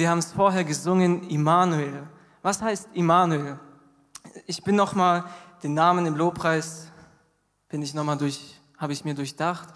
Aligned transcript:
wir 0.00 0.08
haben 0.08 0.20
es 0.20 0.32
vorher 0.32 0.64
gesungen, 0.64 1.28
Immanuel. 1.28 2.04
Was 2.40 2.62
heißt 2.62 2.88
Immanuel? 2.94 3.60
Ich 4.46 4.64
bin 4.64 4.74
nochmal 4.74 5.24
den 5.62 5.74
Namen 5.74 6.06
im 6.06 6.16
Lobpreis, 6.16 6.88
bin 7.68 7.82
ich 7.82 7.92
nochmal 7.92 8.16
durch, 8.16 8.58
habe 8.78 8.94
ich 8.94 9.04
mir 9.04 9.14
durchdacht. 9.14 9.68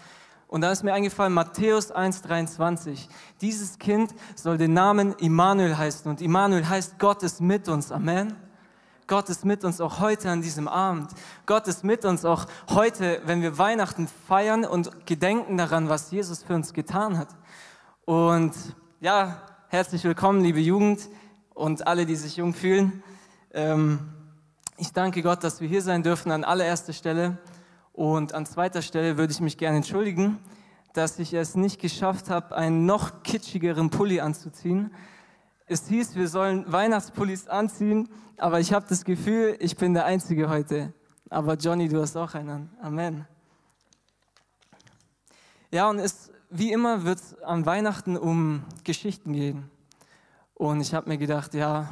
Und 0.47 0.61
da 0.61 0.71
ist 0.71 0.83
mir 0.83 0.95
eingefallen, 0.95 1.31
Matthäus 1.31 1.93
1,23. 1.93 3.07
Dieses 3.39 3.77
Kind 3.77 4.15
soll 4.35 4.57
den 4.57 4.73
Namen 4.73 5.13
Immanuel 5.19 5.77
heißen. 5.77 6.09
Und 6.09 6.21
Immanuel 6.21 6.67
heißt, 6.67 6.97
Gott 6.97 7.21
ist 7.21 7.39
mit 7.39 7.69
uns. 7.69 7.91
Amen. 7.91 8.35
Gott 9.05 9.29
ist 9.29 9.45
mit 9.45 9.63
uns 9.63 9.79
auch 9.79 9.99
heute 9.99 10.31
an 10.31 10.41
diesem 10.41 10.67
Abend. 10.67 11.11
Gott 11.45 11.67
ist 11.67 11.83
mit 11.83 12.03
uns 12.03 12.25
auch 12.25 12.47
heute, 12.69 13.21
wenn 13.25 13.43
wir 13.43 13.59
Weihnachten 13.59 14.07
feiern 14.27 14.65
und 14.65 15.05
gedenken 15.05 15.57
daran, 15.57 15.87
was 15.87 16.09
Jesus 16.09 16.41
für 16.41 16.55
uns 16.55 16.73
getan 16.73 17.15
hat. 17.15 17.27
Und 18.05 18.53
ja, 19.01 19.43
herzlich 19.69 20.03
willkommen, 20.03 20.41
liebe 20.41 20.59
Jugend 20.59 21.09
und 21.53 21.87
alle, 21.87 22.05
die 22.05 22.15
sich 22.15 22.37
jung 22.37 22.53
fühlen. 22.53 23.03
Ähm, 23.51 23.99
ich 24.77 24.93
danke 24.93 25.21
Gott, 25.21 25.43
dass 25.43 25.61
wir 25.61 25.67
hier 25.67 25.81
sein 25.81 26.03
dürfen 26.03 26.31
an 26.31 26.43
allererster 26.43 26.93
Stelle. 26.93 27.37
Und 27.91 28.33
an 28.33 28.45
zweiter 28.45 28.81
Stelle 28.81 29.17
würde 29.17 29.33
ich 29.33 29.39
mich 29.39 29.57
gerne 29.57 29.77
entschuldigen, 29.77 30.37
dass 30.93 31.17
ich 31.19 31.33
es 31.33 31.55
nicht 31.55 31.81
geschafft 31.81 32.29
habe, 32.29 32.55
einen 32.55 32.85
noch 32.85 33.23
kitschigeren 33.23 33.89
Pulli 33.89 34.19
anzuziehen. 34.19 34.93
Es 35.65 35.87
hieß, 35.87 36.15
wir 36.15 36.27
sollen 36.27 36.71
Weihnachtspullis 36.71 37.47
anziehen, 37.47 38.09
aber 38.37 38.59
ich 38.59 38.71
habe 38.71 38.85
das 38.87 39.03
Gefühl, 39.03 39.55
ich 39.59 39.77
bin 39.77 39.93
der 39.93 40.05
Einzige 40.05 40.49
heute. 40.49 40.93
Aber 41.29 41.55
Johnny, 41.55 41.89
du 41.89 42.01
hast 42.01 42.15
auch 42.15 42.35
einen. 42.35 42.69
Amen. 42.81 43.25
Ja, 45.71 45.89
und 45.89 45.99
es, 45.99 46.29
wie 46.57 46.71
immer 46.71 47.03
wird 47.03 47.19
es 47.19 47.41
an 47.43 47.65
Weihnachten 47.65 48.17
um 48.17 48.63
Geschichten 48.83 49.33
gehen. 49.33 49.69
Und 50.53 50.79
ich 50.79 50.93
habe 50.93 51.09
mir 51.09 51.17
gedacht, 51.17 51.53
ja, 51.53 51.89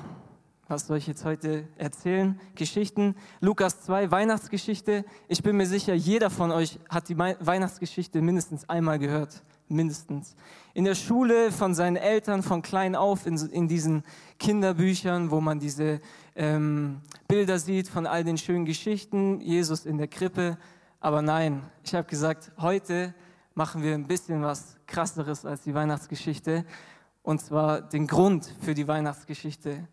was 0.69 0.87
soll 0.87 0.97
ich 0.97 1.07
jetzt 1.07 1.25
heute 1.25 1.67
erzählen? 1.77 2.39
Geschichten. 2.55 3.15
Lukas 3.41 3.81
2, 3.81 4.09
Weihnachtsgeschichte. 4.11 5.03
Ich 5.27 5.43
bin 5.43 5.57
mir 5.57 5.65
sicher, 5.65 5.93
jeder 5.93 6.29
von 6.29 6.51
euch 6.51 6.79
hat 6.89 7.09
die 7.09 7.17
Weihnachtsgeschichte 7.17 8.21
mindestens 8.21 8.69
einmal 8.69 8.99
gehört. 8.99 9.43
Mindestens. 9.67 10.35
In 10.73 10.85
der 10.85 10.95
Schule, 10.95 11.51
von 11.51 11.73
seinen 11.75 11.97
Eltern, 11.97 12.41
von 12.41 12.61
klein 12.61 12.95
auf, 12.95 13.25
in, 13.25 13.37
in 13.49 13.67
diesen 13.67 14.03
Kinderbüchern, 14.39 15.31
wo 15.31 15.41
man 15.41 15.59
diese 15.59 15.99
ähm, 16.35 17.01
Bilder 17.27 17.59
sieht 17.59 17.89
von 17.89 18.07
all 18.07 18.23
den 18.23 18.37
schönen 18.37 18.65
Geschichten, 18.65 19.41
Jesus 19.41 19.85
in 19.85 19.97
der 19.97 20.07
Krippe. 20.07 20.57
Aber 21.01 21.21
nein, 21.21 21.63
ich 21.83 21.93
habe 21.93 22.07
gesagt, 22.07 22.51
heute 22.57 23.13
machen 23.55 23.83
wir 23.83 23.93
ein 23.93 24.07
bisschen 24.07 24.41
was 24.41 24.77
krasseres 24.87 25.45
als 25.45 25.61
die 25.61 25.73
Weihnachtsgeschichte. 25.73 26.65
Und 27.21 27.41
zwar 27.41 27.81
den 27.81 28.07
Grund 28.07 28.53
für 28.61 28.73
die 28.73 28.87
Weihnachtsgeschichte. 28.87 29.87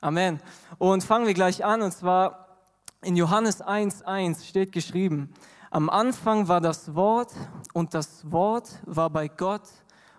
Amen. 0.00 0.40
Und 0.78 1.04
fangen 1.04 1.26
wir 1.26 1.34
gleich 1.34 1.64
an. 1.64 1.82
Und 1.82 1.92
zwar 1.92 2.58
in 3.02 3.16
Johannes 3.16 3.62
1.1 3.62 4.44
steht 4.44 4.72
geschrieben, 4.72 5.32
am 5.70 5.88
Anfang 5.88 6.48
war 6.48 6.60
das 6.60 6.94
Wort 6.94 7.32
und 7.72 7.94
das 7.94 8.30
Wort 8.30 8.78
war 8.84 9.10
bei 9.10 9.28
Gott 9.28 9.68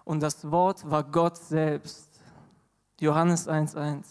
und 0.03 0.21
das 0.21 0.49
Wort 0.49 0.89
war 0.89 1.03
Gott 1.03 1.37
selbst. 1.37 2.09
Johannes 2.99 3.47
1.1. 3.47 4.03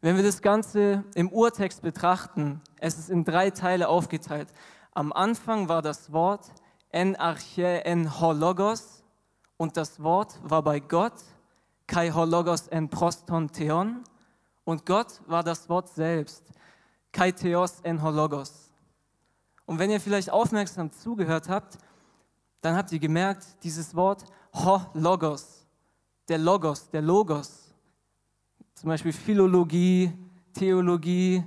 Wenn 0.00 0.16
wir 0.16 0.22
das 0.22 0.42
Ganze 0.42 1.04
im 1.14 1.30
Urtext 1.30 1.82
betrachten, 1.82 2.60
es 2.78 2.98
ist 2.98 3.10
in 3.10 3.24
drei 3.24 3.50
Teile 3.50 3.88
aufgeteilt. 3.88 4.48
Am 4.96 5.12
Anfang 5.12 5.68
war 5.68 5.82
das 5.82 6.10
Wort 6.10 6.50
en 6.90 7.16
arche 7.16 7.84
en 7.84 8.18
hologos 8.18 9.04
und 9.58 9.76
das 9.76 10.02
Wort 10.02 10.38
war 10.42 10.62
bei 10.62 10.80
Gott, 10.80 11.22
kai 11.86 12.10
hologos 12.10 12.68
en 12.68 12.88
proston 12.88 13.52
theon 13.52 14.04
und 14.64 14.86
Gott 14.86 15.20
war 15.26 15.44
das 15.44 15.68
Wort 15.68 15.90
selbst, 15.90 16.50
kai 17.12 17.30
theos 17.30 17.80
en 17.82 18.00
hologos. 18.00 18.70
Und 19.66 19.78
wenn 19.78 19.90
ihr 19.90 20.00
vielleicht 20.00 20.30
aufmerksam 20.30 20.90
zugehört 20.90 21.50
habt, 21.50 21.76
dann 22.62 22.74
habt 22.74 22.90
ihr 22.90 22.98
gemerkt, 22.98 23.44
dieses 23.64 23.94
Wort 23.94 24.24
hologos, 24.54 25.66
der 26.26 26.38
Logos, 26.38 26.88
der 26.88 27.02
Logos, 27.02 27.70
zum 28.72 28.88
Beispiel 28.88 29.12
Philologie, 29.12 30.10
Theologie, 30.54 31.44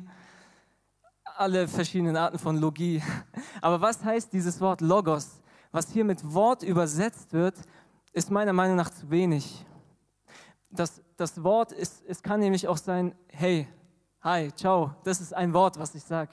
alle 1.39 1.67
verschiedenen 1.67 2.17
Arten 2.17 2.37
von 2.37 2.57
Logie. 2.57 3.01
Aber 3.61 3.79
was 3.79 4.03
heißt 4.03 4.33
dieses 4.33 4.59
Wort 4.59 4.81
Logos? 4.81 5.41
Was 5.71 5.89
hier 5.89 6.03
mit 6.03 6.33
Wort 6.33 6.63
übersetzt 6.63 7.31
wird, 7.31 7.55
ist 8.11 8.29
meiner 8.29 8.51
Meinung 8.51 8.75
nach 8.75 8.89
zu 8.89 9.09
wenig. 9.09 9.65
Das, 10.69 11.01
das 11.15 11.41
Wort, 11.41 11.71
ist, 11.71 12.03
es 12.07 12.21
kann 12.21 12.41
nämlich 12.41 12.67
auch 12.67 12.77
sein, 12.77 13.15
hey, 13.29 13.67
hi, 14.21 14.51
ciao, 14.51 14.95
das 15.03 15.21
ist 15.21 15.33
ein 15.33 15.53
Wort, 15.53 15.79
was 15.79 15.95
ich 15.95 16.03
sage. 16.03 16.31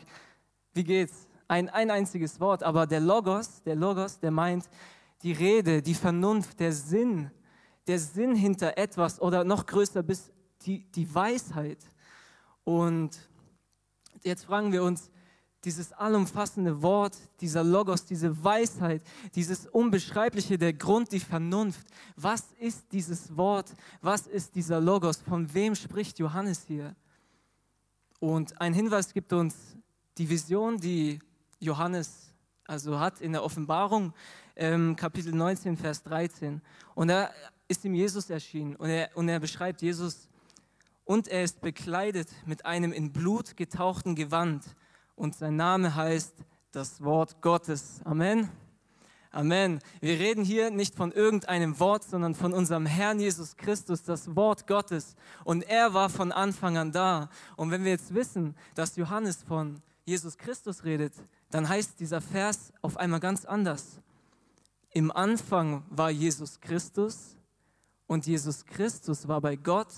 Wie 0.73 0.85
geht's? 0.85 1.29
Ein, 1.47 1.69
ein 1.69 1.93
einziges 1.93 2.41
Wort, 2.41 2.65
aber 2.65 2.87
der 2.87 3.01
Logos, 3.01 3.63
der 3.63 3.77
Logos, 3.77 4.19
der 4.19 4.33
meint 4.33 4.65
die 5.23 5.33
Rede, 5.33 5.83
die 5.83 5.95
Vernunft, 5.95 6.59
der 6.59 6.73
Sinn, 6.73 7.31
der 7.87 8.01
Sinn 8.01 8.35
hinter 8.35 8.77
etwas 8.77 9.21
oder 9.21 9.45
noch 9.45 9.67
größer 9.67 10.03
bis 10.03 10.33
die, 10.63 10.91
die 10.91 11.15
Weisheit. 11.15 11.79
Und 12.65 13.17
jetzt 14.25 14.45
fragen 14.45 14.73
wir 14.73 14.83
uns, 14.83 15.11
dieses 15.65 15.93
allumfassende 15.93 16.81
Wort, 16.81 17.17
dieser 17.41 17.65
Logos, 17.65 18.05
diese 18.05 18.45
Weisheit, 18.45 19.03
dieses 19.35 19.67
Unbeschreibliche, 19.67 20.59
der 20.59 20.73
Grund, 20.73 21.11
die 21.11 21.19
Vernunft. 21.19 21.87
Was 22.15 22.53
ist 22.61 22.93
dieses 22.93 23.37
Wort? 23.37 23.75
Was 24.01 24.29
ist 24.29 24.55
dieser 24.55 24.81
Logos? 24.81 25.17
Von 25.17 25.53
wem 25.53 25.75
spricht 25.75 26.21
Johannes 26.21 26.65
hier? 26.69 26.95
Und 28.21 28.61
ein 28.61 28.75
Hinweis 28.75 29.13
gibt 29.13 29.33
uns 29.33 29.57
die 30.19 30.29
Vision, 30.29 30.79
die 30.79 31.19
Johannes 31.59 32.33
also 32.65 32.99
hat 32.99 33.21
in 33.21 33.33
der 33.33 33.43
Offenbarung, 33.43 34.13
ähm, 34.55 34.97
Kapitel 34.97 35.33
19, 35.33 35.77
Vers 35.77 36.03
13. 36.05 36.61
Und 36.95 37.09
da 37.09 37.31
ist 37.69 37.85
ihm 37.85 37.95
Jesus 37.95 38.31
erschienen 38.31 38.77
und 38.77 38.89
er, 38.89 39.11
und 39.15 39.29
er 39.29 39.41
beschreibt 39.41 39.83
Jesus 39.83 40.29
und 41.07 41.29
er 41.29 41.45
ist 41.45 41.63
bekleidet 41.63 42.29
mit 42.45 42.67
einem 42.67 42.93
in 42.93 43.13
Blut 43.13 43.57
getauchten 43.57 44.15
Gewand 44.15 44.65
und 45.15 45.35
sein 45.35 45.57
Name 45.57 45.95
heißt 45.95 46.35
das 46.73 47.03
Wort 47.03 47.41
Gottes. 47.41 48.01
Amen. 48.05 48.51
Amen. 49.31 49.81
Wir 50.01 50.19
reden 50.19 50.45
hier 50.45 50.71
nicht 50.71 50.95
von 50.95 51.13
irgendeinem 51.13 51.79
Wort, 51.79 52.05
sondern 52.05 52.35
von 52.35 52.53
unserem 52.53 52.87
Herrn 52.87 53.21
Jesus 53.21 53.57
Christus, 53.57 54.03
das 54.03 54.35
Wort 54.35 54.67
Gottes. 54.67 55.15
Und 55.45 55.63
er 55.63 55.95
war 55.95 56.09
von 56.11 56.33
Anfang 56.33 56.77
an 56.77 56.91
da. 56.91 57.31
Und 57.55 57.71
wenn 57.71 57.85
wir 57.85 57.93
jetzt 57.93 58.15
wissen, 58.15 58.57
dass 58.75 58.97
Johannes 58.97 59.43
von 59.43 59.81
Jesus 60.05 60.37
Christus 60.37 60.85
redet, 60.85 61.13
dann 61.51 61.69
heißt 61.69 62.01
dieser 62.01 62.21
Vers 62.21 62.73
auf 62.83 62.97
einmal 62.97 63.21
ganz 63.21 63.45
anders. 63.45 64.01
Im 64.91 65.13
Anfang 65.13 65.85
war 65.91 66.11
Jesus 66.11 66.61
Christus 66.61 67.37
und 68.07 68.27
Jesus 68.27 68.65
Christus 68.65 69.29
war 69.29 69.41
bei 69.41 69.57
Gott 69.57 69.93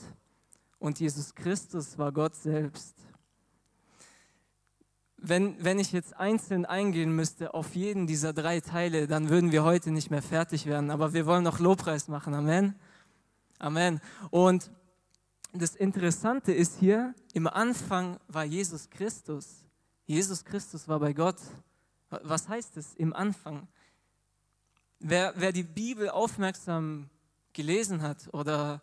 und 0.78 1.00
Jesus 1.00 1.34
Christus 1.34 1.98
war 1.98 2.12
Gott 2.12 2.34
selbst. 2.34 2.94
Wenn, 5.16 5.62
wenn 5.64 5.80
ich 5.80 5.90
jetzt 5.90 6.14
einzeln 6.16 6.64
eingehen 6.64 7.14
müsste 7.14 7.52
auf 7.52 7.74
jeden 7.74 8.06
dieser 8.06 8.32
drei 8.32 8.60
Teile, 8.60 9.08
dann 9.08 9.28
würden 9.30 9.50
wir 9.50 9.64
heute 9.64 9.90
nicht 9.90 10.10
mehr 10.10 10.22
fertig 10.22 10.66
werden. 10.66 10.90
Aber 10.90 11.12
wir 11.12 11.26
wollen 11.26 11.42
noch 11.42 11.58
Lobpreis 11.58 12.06
machen. 12.06 12.34
Amen. 12.34 12.76
Amen. 13.58 14.00
Und 14.30 14.70
das 15.52 15.74
Interessante 15.74 16.52
ist 16.52 16.78
hier, 16.78 17.14
im 17.32 17.48
Anfang 17.48 18.20
war 18.28 18.44
Jesus 18.44 18.90
Christus. 18.90 19.64
Jesus 20.06 20.44
Christus 20.44 20.86
war 20.86 21.00
bei 21.00 21.12
Gott. 21.12 21.38
Was 22.10 22.48
heißt 22.48 22.76
es 22.76 22.94
im 22.94 23.12
Anfang? 23.12 23.66
Wer, 25.00 25.34
wer 25.36 25.50
die 25.50 25.64
Bibel 25.64 26.10
aufmerksam 26.10 27.10
gelesen 27.52 28.02
hat 28.02 28.32
oder 28.32 28.82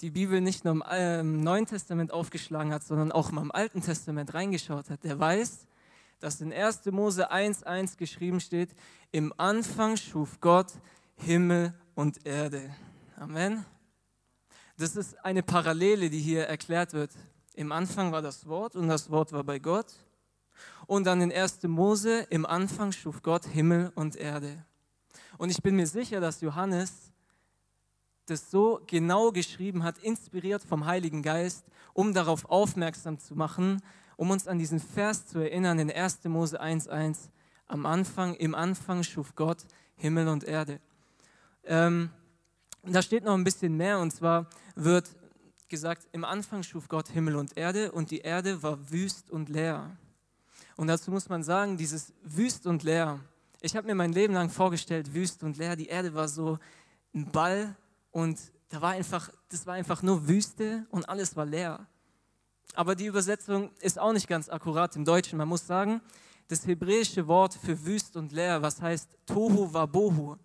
die 0.00 0.10
Bibel 0.10 0.40
nicht 0.40 0.64
nur 0.64 0.84
im 0.92 1.42
Neuen 1.42 1.66
Testament 1.66 2.12
aufgeschlagen 2.12 2.72
hat, 2.72 2.84
sondern 2.84 3.10
auch 3.12 3.32
mal 3.32 3.42
im 3.42 3.52
Alten 3.52 3.82
Testament 3.82 4.32
reingeschaut 4.34 4.90
hat, 4.90 5.02
der 5.04 5.18
weiß, 5.18 5.66
dass 6.20 6.40
in 6.40 6.52
1. 6.52 6.86
Mose 6.86 7.32
1.1 7.32 7.96
geschrieben 7.96 8.40
steht, 8.40 8.70
im 9.10 9.32
Anfang 9.36 9.96
schuf 9.96 10.40
Gott 10.40 10.72
Himmel 11.16 11.74
und 11.94 12.24
Erde. 12.26 12.74
Amen. 13.16 13.64
Das 14.76 14.94
ist 14.94 15.24
eine 15.24 15.42
Parallele, 15.42 16.10
die 16.10 16.20
hier 16.20 16.44
erklärt 16.44 16.92
wird. 16.92 17.10
Im 17.54 17.72
Anfang 17.72 18.12
war 18.12 18.22
das 18.22 18.46
Wort 18.46 18.76
und 18.76 18.86
das 18.86 19.10
Wort 19.10 19.32
war 19.32 19.42
bei 19.42 19.58
Gott. 19.58 19.92
Und 20.86 21.04
dann 21.04 21.20
in 21.20 21.32
1. 21.32 21.64
Mose, 21.64 22.20
im 22.30 22.46
Anfang 22.46 22.92
schuf 22.92 23.22
Gott 23.22 23.46
Himmel 23.46 23.90
und 23.96 24.14
Erde. 24.16 24.64
Und 25.36 25.50
ich 25.50 25.62
bin 25.62 25.76
mir 25.76 25.86
sicher, 25.86 26.20
dass 26.20 26.40
Johannes 26.40 27.12
das 28.30 28.50
so 28.50 28.80
genau 28.86 29.32
geschrieben 29.32 29.84
hat, 29.84 29.98
inspiriert 29.98 30.62
vom 30.62 30.86
Heiligen 30.86 31.22
Geist, 31.22 31.64
um 31.92 32.14
darauf 32.14 32.44
aufmerksam 32.50 33.18
zu 33.18 33.34
machen, 33.34 33.82
um 34.16 34.30
uns 34.30 34.46
an 34.46 34.58
diesen 34.58 34.80
Vers 34.80 35.26
zu 35.26 35.38
erinnern 35.38 35.78
in 35.78 35.90
1. 35.90 36.24
Mose 36.24 36.62
1.1. 36.62 37.30
Am 37.66 37.86
Anfang, 37.86 38.34
im 38.34 38.54
Anfang 38.54 39.02
schuf 39.02 39.34
Gott 39.34 39.64
Himmel 39.96 40.28
und 40.28 40.44
Erde. 40.44 40.80
Ähm, 41.64 42.10
da 42.84 43.02
steht 43.02 43.24
noch 43.24 43.34
ein 43.34 43.44
bisschen 43.44 43.76
mehr 43.76 43.98
und 43.98 44.12
zwar 44.12 44.48
wird 44.74 45.08
gesagt, 45.68 46.06
im 46.12 46.24
Anfang 46.24 46.62
schuf 46.62 46.88
Gott 46.88 47.08
Himmel 47.08 47.36
und 47.36 47.56
Erde 47.56 47.92
und 47.92 48.10
die 48.10 48.20
Erde 48.20 48.62
war 48.62 48.90
wüst 48.90 49.30
und 49.30 49.48
leer. 49.48 49.96
Und 50.76 50.86
dazu 50.86 51.10
muss 51.10 51.28
man 51.28 51.42
sagen, 51.42 51.76
dieses 51.76 52.12
wüst 52.22 52.66
und 52.66 52.82
leer, 52.82 53.20
ich 53.60 53.76
habe 53.76 53.86
mir 53.86 53.94
mein 53.94 54.12
Leben 54.12 54.34
lang 54.34 54.50
vorgestellt, 54.50 55.12
wüst 55.14 55.42
und 55.42 55.58
leer, 55.58 55.76
die 55.76 55.88
Erde 55.88 56.14
war 56.14 56.28
so 56.28 56.58
ein 57.14 57.30
Ball 57.30 57.76
und 58.10 58.38
da 58.68 58.80
war 58.80 58.90
einfach, 58.90 59.30
das 59.48 59.66
war 59.66 59.74
einfach 59.74 60.02
nur 60.02 60.28
Wüste 60.28 60.86
und 60.90 61.08
alles 61.08 61.36
war 61.36 61.46
leer. 61.46 61.86
Aber 62.74 62.94
die 62.94 63.06
Übersetzung 63.06 63.70
ist 63.80 63.98
auch 63.98 64.12
nicht 64.12 64.28
ganz 64.28 64.48
akkurat 64.48 64.94
im 64.96 65.04
Deutschen. 65.04 65.38
Man 65.38 65.48
muss 65.48 65.66
sagen, 65.66 66.00
das 66.48 66.66
hebräische 66.66 67.26
Wort 67.26 67.54
für 67.54 67.84
wüst 67.84 68.16
und 68.16 68.32
leer, 68.32 68.62
was 68.62 68.80
heißt 68.80 69.08
Tohu 69.26 69.72
Wabohu, 69.72 70.36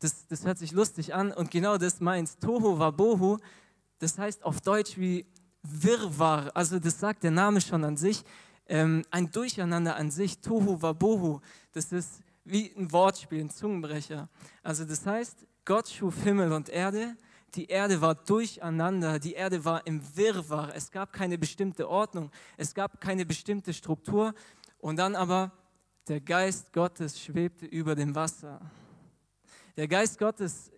das, 0.00 0.26
das 0.26 0.44
hört 0.44 0.58
sich 0.58 0.72
lustig 0.72 1.14
an 1.14 1.32
und 1.32 1.50
genau 1.50 1.78
das 1.78 2.00
meint 2.00 2.40
Tohu 2.40 2.78
Wabohu, 2.78 3.38
das 3.98 4.18
heißt 4.18 4.44
auf 4.44 4.60
Deutsch 4.60 4.98
wie 4.98 5.26
Wirrwarr, 5.62 6.50
also 6.54 6.78
das 6.78 7.00
sagt 7.00 7.22
der 7.22 7.30
Name 7.30 7.60
schon 7.60 7.84
an 7.84 7.96
sich, 7.96 8.24
ähm, 8.68 9.04
ein 9.10 9.30
Durcheinander 9.30 9.96
an 9.96 10.10
sich, 10.10 10.40
Tohu 10.40 10.82
Wabohu, 10.82 11.40
das 11.72 11.92
ist 11.92 12.20
wie 12.44 12.72
ein 12.76 12.90
Wortspiel, 12.92 13.40
ein 13.40 13.50
Zungenbrecher. 13.50 14.28
Also 14.62 14.84
das 14.84 15.06
heißt, 15.06 15.46
Gott 15.66 15.88
schuf 15.88 16.22
Himmel 16.22 16.52
und 16.52 16.68
Erde, 16.68 17.16
die 17.56 17.66
Erde 17.66 18.00
war 18.00 18.14
durcheinander, 18.14 19.18
die 19.18 19.32
Erde 19.32 19.64
war 19.64 19.84
im 19.84 20.00
Wirrwarr, 20.16 20.72
es 20.76 20.92
gab 20.92 21.12
keine 21.12 21.38
bestimmte 21.38 21.88
Ordnung, 21.88 22.30
es 22.56 22.72
gab 22.72 23.00
keine 23.00 23.26
bestimmte 23.26 23.74
Struktur. 23.74 24.32
Und 24.78 24.96
dann 24.96 25.16
aber 25.16 25.50
der 26.06 26.20
Geist 26.20 26.72
Gottes 26.72 27.20
schwebte 27.20 27.66
über 27.66 27.96
dem 27.96 28.14
Wasser. 28.14 28.60
Der 29.76 29.88
Geist 29.88 30.20
Gottes 30.20 30.70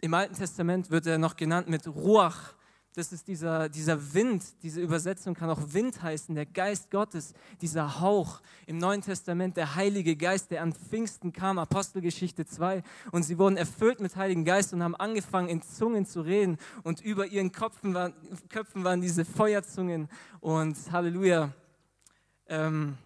im 0.00 0.14
Alten 0.14 0.36
Testament 0.36 0.88
wird 0.92 1.06
er 1.06 1.18
noch 1.18 1.34
genannt 1.34 1.68
mit 1.68 1.88
Ruach. 1.88 2.54
Das 2.94 3.10
ist 3.10 3.26
dieser, 3.26 3.70
dieser 3.70 4.12
Wind, 4.12 4.44
diese 4.62 4.82
Übersetzung 4.82 5.34
kann 5.34 5.48
auch 5.48 5.60
Wind 5.68 6.02
heißen, 6.02 6.34
der 6.34 6.44
Geist 6.44 6.90
Gottes, 6.90 7.32
dieser 7.62 8.00
Hauch. 8.00 8.42
Im 8.66 8.76
Neuen 8.76 9.00
Testament 9.00 9.56
der 9.56 9.76
Heilige 9.76 10.14
Geist, 10.14 10.50
der 10.50 10.60
an 10.60 10.74
Pfingsten 10.74 11.32
kam, 11.32 11.58
Apostelgeschichte 11.58 12.44
2. 12.44 12.82
Und 13.10 13.22
sie 13.22 13.38
wurden 13.38 13.56
erfüllt 13.56 14.00
mit 14.00 14.16
Heiligen 14.16 14.44
Geist 14.44 14.74
und 14.74 14.82
haben 14.82 14.94
angefangen, 14.94 15.48
in 15.48 15.62
Zungen 15.62 16.04
zu 16.04 16.20
reden. 16.20 16.58
Und 16.82 17.00
über 17.00 17.26
ihren 17.26 17.50
Köpfen 17.50 17.94
waren, 17.94 18.12
Köpfen 18.50 18.84
waren 18.84 19.00
diese 19.00 19.24
Feuerzungen. 19.24 20.10
Und 20.40 20.76
Halleluja. 20.92 21.50
Ähm, 22.46 22.98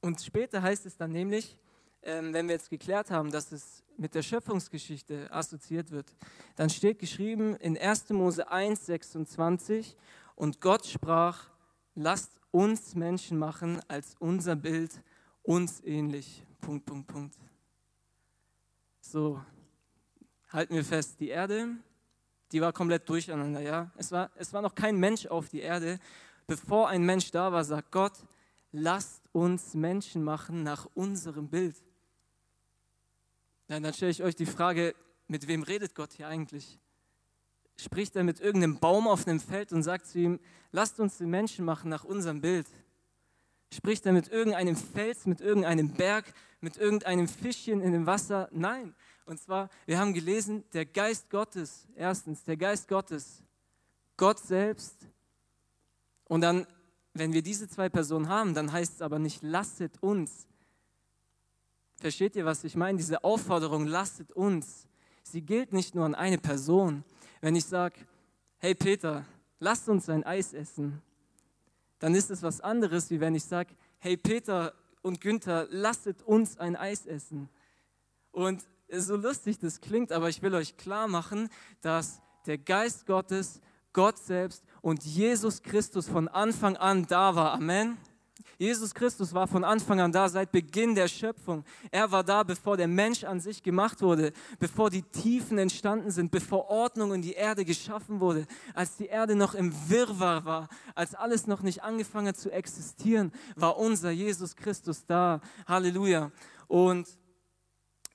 und 0.00 0.22
später 0.22 0.62
heißt 0.62 0.86
es 0.86 0.96
dann 0.96 1.12
nämlich, 1.12 1.58
ähm, 2.02 2.32
wenn 2.32 2.48
wir 2.48 2.54
jetzt 2.54 2.70
geklärt 2.70 3.10
haben, 3.10 3.30
dass 3.30 3.52
es 3.52 3.81
mit 4.02 4.16
der 4.16 4.22
Schöpfungsgeschichte 4.22 5.32
assoziiert 5.32 5.92
wird, 5.92 6.12
dann 6.56 6.68
steht 6.68 6.98
geschrieben 6.98 7.54
in 7.54 7.78
1. 7.78 8.10
Mose 8.10 8.50
1, 8.50 8.86
26, 8.86 9.96
und 10.34 10.60
Gott 10.60 10.84
sprach, 10.86 11.46
lasst 11.94 12.32
uns 12.50 12.96
Menschen 12.96 13.38
machen 13.38 13.80
als 13.86 14.16
unser 14.18 14.56
Bild, 14.56 14.90
uns 15.44 15.80
ähnlich. 15.84 16.44
Punkt, 16.60 16.84
Punkt, 16.84 17.06
Punkt. 17.06 17.36
So, 19.00 19.40
halten 20.48 20.74
wir 20.74 20.84
fest, 20.84 21.20
die 21.20 21.28
Erde, 21.28 21.68
die 22.50 22.60
war 22.60 22.72
komplett 22.72 23.08
durcheinander, 23.08 23.60
ja. 23.60 23.92
Es 23.96 24.10
war, 24.10 24.32
es 24.34 24.52
war 24.52 24.62
noch 24.62 24.74
kein 24.74 24.96
Mensch 24.96 25.26
auf 25.26 25.48
die 25.48 25.60
Erde. 25.60 26.00
Bevor 26.48 26.88
ein 26.88 27.04
Mensch 27.04 27.30
da 27.30 27.52
war, 27.52 27.62
sagt 27.62 27.92
Gott, 27.92 28.14
lasst 28.72 29.22
uns 29.30 29.74
Menschen 29.74 30.24
machen 30.24 30.64
nach 30.64 30.88
unserem 30.94 31.48
Bild. 31.48 31.76
Ja, 33.72 33.80
dann 33.80 33.94
stelle 33.94 34.10
ich 34.10 34.22
euch 34.22 34.36
die 34.36 34.44
Frage, 34.44 34.94
mit 35.28 35.48
wem 35.48 35.62
redet 35.62 35.94
Gott 35.94 36.12
hier 36.12 36.28
eigentlich? 36.28 36.78
Spricht 37.78 38.14
er 38.16 38.22
mit 38.22 38.38
irgendeinem 38.38 38.78
Baum 38.78 39.08
auf 39.08 39.26
einem 39.26 39.40
Feld 39.40 39.72
und 39.72 39.82
sagt 39.82 40.06
zu 40.08 40.18
ihm, 40.18 40.40
lasst 40.72 41.00
uns 41.00 41.16
den 41.16 41.30
Menschen 41.30 41.64
machen 41.64 41.88
nach 41.88 42.04
unserem 42.04 42.42
Bild? 42.42 42.66
Spricht 43.72 44.04
er 44.04 44.12
mit 44.12 44.28
irgendeinem 44.28 44.76
Fels, 44.76 45.24
mit 45.24 45.40
irgendeinem 45.40 45.94
Berg, 45.94 46.34
mit 46.60 46.76
irgendeinem 46.76 47.26
Fischchen 47.26 47.80
in 47.80 47.92
dem 47.92 48.04
Wasser? 48.04 48.50
Nein. 48.52 48.94
Und 49.24 49.40
zwar, 49.40 49.70
wir 49.86 49.98
haben 49.98 50.12
gelesen, 50.12 50.64
der 50.74 50.84
Geist 50.84 51.30
Gottes, 51.30 51.86
erstens, 51.96 52.44
der 52.44 52.58
Geist 52.58 52.88
Gottes, 52.88 53.42
Gott 54.18 54.38
selbst. 54.38 54.98
Und 56.24 56.42
dann, 56.42 56.66
wenn 57.14 57.32
wir 57.32 57.40
diese 57.40 57.70
zwei 57.70 57.88
Personen 57.88 58.28
haben, 58.28 58.52
dann 58.52 58.70
heißt 58.70 58.96
es 58.96 59.00
aber 59.00 59.18
nicht, 59.18 59.42
lasset 59.42 60.02
uns, 60.02 60.46
Versteht 62.02 62.34
ihr, 62.34 62.44
was 62.44 62.64
ich 62.64 62.74
meine? 62.74 62.98
Diese 62.98 63.22
Aufforderung, 63.22 63.86
lastet 63.86 64.32
uns. 64.32 64.88
Sie 65.22 65.40
gilt 65.40 65.72
nicht 65.72 65.94
nur 65.94 66.04
an 66.04 66.16
eine 66.16 66.36
Person. 66.36 67.04
Wenn 67.40 67.54
ich 67.54 67.64
sage, 67.64 67.94
hey 68.58 68.74
Peter, 68.74 69.24
lasst 69.60 69.88
uns 69.88 70.08
ein 70.08 70.24
Eis 70.24 70.52
essen, 70.52 71.00
dann 72.00 72.16
ist 72.16 72.32
es 72.32 72.42
was 72.42 72.60
anderes, 72.60 73.08
wie 73.10 73.20
wenn 73.20 73.36
ich 73.36 73.44
sage, 73.44 73.76
hey 74.00 74.16
Peter 74.16 74.74
und 75.02 75.20
Günther, 75.20 75.68
lasst 75.70 76.08
uns 76.24 76.58
ein 76.58 76.74
Eis 76.74 77.06
essen. 77.06 77.48
Und 78.32 78.64
so 78.90 79.14
lustig 79.14 79.60
das 79.60 79.80
klingt, 79.80 80.10
aber 80.10 80.28
ich 80.28 80.42
will 80.42 80.56
euch 80.56 80.76
klar 80.76 81.06
machen, 81.06 81.50
dass 81.82 82.20
der 82.46 82.58
Geist 82.58 83.06
Gottes, 83.06 83.60
Gott 83.92 84.18
selbst 84.18 84.64
und 84.80 85.04
Jesus 85.04 85.62
Christus 85.62 86.08
von 86.08 86.26
Anfang 86.26 86.76
an 86.76 87.06
da 87.06 87.36
war. 87.36 87.52
Amen. 87.52 87.96
Jesus 88.58 88.94
Christus 88.94 89.34
war 89.34 89.46
von 89.46 89.64
Anfang 89.64 90.00
an 90.00 90.12
da, 90.12 90.28
seit 90.28 90.52
Beginn 90.52 90.94
der 90.94 91.08
Schöpfung. 91.08 91.64
Er 91.90 92.10
war 92.10 92.22
da, 92.22 92.42
bevor 92.42 92.76
der 92.76 92.88
Mensch 92.88 93.24
an 93.24 93.40
sich 93.40 93.62
gemacht 93.62 94.00
wurde, 94.02 94.32
bevor 94.58 94.90
die 94.90 95.02
Tiefen 95.02 95.58
entstanden 95.58 96.10
sind, 96.10 96.30
bevor 96.30 96.68
Ordnung 96.70 97.12
in 97.14 97.22
die 97.22 97.32
Erde 97.32 97.64
geschaffen 97.64 98.20
wurde, 98.20 98.46
als 98.74 98.96
die 98.96 99.06
Erde 99.06 99.34
noch 99.34 99.54
im 99.54 99.72
Wirrwarr 99.88 100.44
war, 100.44 100.68
als 100.94 101.14
alles 101.14 101.46
noch 101.46 101.62
nicht 101.62 101.82
angefangen 101.82 102.28
hat 102.28 102.36
zu 102.36 102.50
existieren, 102.50 103.32
war 103.56 103.76
unser 103.78 104.10
Jesus 104.10 104.54
Christus 104.56 105.04
da. 105.06 105.40
Halleluja. 105.66 106.30
Und 106.68 107.08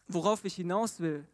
worauf 0.08 0.46
ich 0.46 0.56
hinaus 0.56 1.00
will, 1.00 1.28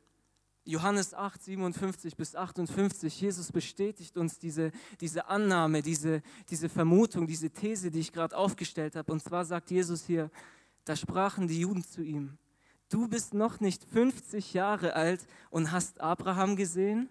Johannes 0.65 1.13
8, 1.13 1.43
57 1.43 2.15
bis 2.15 2.35
58, 2.35 3.19
Jesus 3.19 3.51
bestätigt 3.51 4.15
uns 4.17 4.39
diese, 4.39 4.71
diese 5.01 5.27
Annahme, 5.27 5.81
diese, 5.81 6.21
diese 6.49 6.69
Vermutung, 6.69 7.27
diese 7.27 7.49
These, 7.49 7.91
die 7.91 7.99
ich 7.99 8.13
gerade 8.13 8.37
aufgestellt 8.37 8.95
habe. 8.95 9.11
Und 9.11 9.21
zwar 9.21 9.43
sagt 9.43 9.71
Jesus 9.71 10.05
hier, 10.05 10.31
da 10.85 10.95
sprachen 10.95 11.47
die 11.47 11.59
Juden 11.59 11.83
zu 11.83 12.01
ihm, 12.01 12.37
du 12.89 13.09
bist 13.09 13.33
noch 13.33 13.59
nicht 13.59 13.83
50 13.83 14.53
Jahre 14.53 14.93
alt 14.93 15.25
und 15.49 15.71
hast 15.71 15.99
Abraham 15.99 16.55
gesehen? 16.55 17.09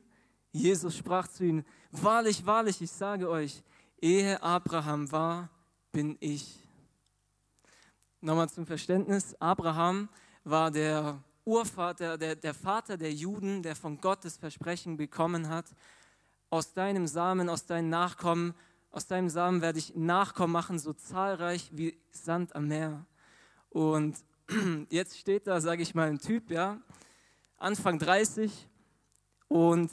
Jesus 0.52 0.96
sprach 0.96 1.28
zu 1.28 1.44
ihnen, 1.44 1.64
wahrlich, 1.90 2.46
wahrlich, 2.46 2.81
ich 2.81 2.91
sage 2.91 3.29
euch, 3.29 3.62
ehe 4.00 4.43
Abraham 4.43 5.12
war, 5.12 5.50
bin 5.91 6.17
ich. 6.20 6.58
Nochmal 8.20 8.48
zum 8.48 8.67
Verständnis, 8.67 9.34
Abraham 9.41 10.08
war 10.44 10.70
der 10.70 11.22
Urvater, 11.44 12.19
der, 12.19 12.37
der 12.37 12.55
Vater 12.55 12.96
der 12.96 13.13
Juden, 13.13 13.63
der 13.63 13.75
von 13.75 14.01
Gott 14.01 14.25
das 14.25 14.37
Versprechen 14.37 14.96
bekommen 14.96 15.49
hat, 15.49 15.67
aus 16.51 16.72
deinem 16.72 17.06
Samen, 17.06 17.49
aus 17.49 17.67
deinen 17.67 17.89
Nachkommen, 17.89 18.55
aus 18.91 19.06
deinem 19.06 19.29
Samen 19.29 19.63
werde 19.63 19.79
ich 19.79 19.96
Nachkommen 19.96 20.53
machen, 20.53 20.79
so 20.79 20.93
zahlreich 20.93 21.70
wie 21.72 21.99
Sand 22.11 22.55
am 22.55 22.69
Meer. 22.69 23.06
Und 23.70 24.19
jetzt 24.91 25.19
steht 25.19 25.46
da, 25.46 25.61
sage 25.61 25.82
ich 25.82 25.94
mal, 25.94 26.08
ein 26.08 26.19
Typ, 26.19 26.51
ja, 26.51 26.81
Anfang 27.56 27.99
30 27.99 28.69
und 29.49 29.91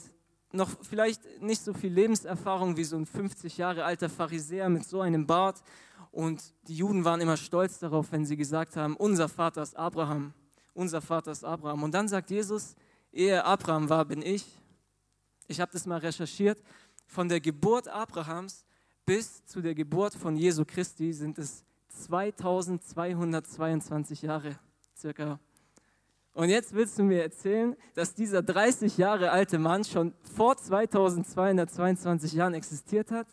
noch 0.52 0.70
vielleicht 0.82 1.40
nicht 1.40 1.62
so 1.62 1.72
viel 1.72 1.92
Lebenserfahrung 1.92 2.76
wie 2.76 2.84
so 2.84 2.96
ein 2.96 3.06
50 3.06 3.56
Jahre 3.56 3.84
alter 3.84 4.08
Pharisäer 4.08 4.68
mit 4.68 4.84
so 4.84 5.00
einem 5.00 5.26
Bart. 5.26 5.62
Und 6.10 6.42
die 6.66 6.74
Juden 6.74 7.04
waren 7.04 7.20
immer 7.20 7.36
stolz 7.36 7.78
darauf, 7.78 8.10
wenn 8.10 8.26
sie 8.26 8.36
gesagt 8.36 8.76
haben, 8.76 8.96
unser 8.96 9.28
Vater 9.28 9.62
ist 9.62 9.76
Abraham 9.76 10.34
unser 10.80 11.00
Vater 11.02 11.30
ist 11.30 11.44
Abraham. 11.44 11.82
Und 11.82 11.92
dann 11.92 12.08
sagt 12.08 12.30
Jesus, 12.30 12.74
ehe 13.12 13.44
Abraham 13.44 13.90
war, 13.90 14.06
bin 14.06 14.22
ich. 14.22 14.46
Ich 15.46 15.60
habe 15.60 15.70
das 15.72 15.86
mal 15.86 15.98
recherchiert. 15.98 16.62
Von 17.06 17.28
der 17.28 17.40
Geburt 17.40 17.86
Abrahams 17.86 18.64
bis 19.04 19.44
zu 19.44 19.60
der 19.60 19.74
Geburt 19.74 20.14
von 20.14 20.36
Jesu 20.36 20.64
Christi 20.64 21.12
sind 21.12 21.36
es 21.38 21.64
2222 21.88 24.22
Jahre 24.22 24.58
circa. 24.96 25.38
Und 26.32 26.48
jetzt 26.48 26.72
willst 26.72 26.98
du 26.98 27.02
mir 27.02 27.24
erzählen, 27.24 27.76
dass 27.94 28.14
dieser 28.14 28.42
30 28.42 28.96
Jahre 28.96 29.32
alte 29.32 29.58
Mann 29.58 29.84
schon 29.84 30.14
vor 30.34 30.56
2222 30.56 32.32
Jahren 32.32 32.54
existiert 32.54 33.10
hat? 33.10 33.26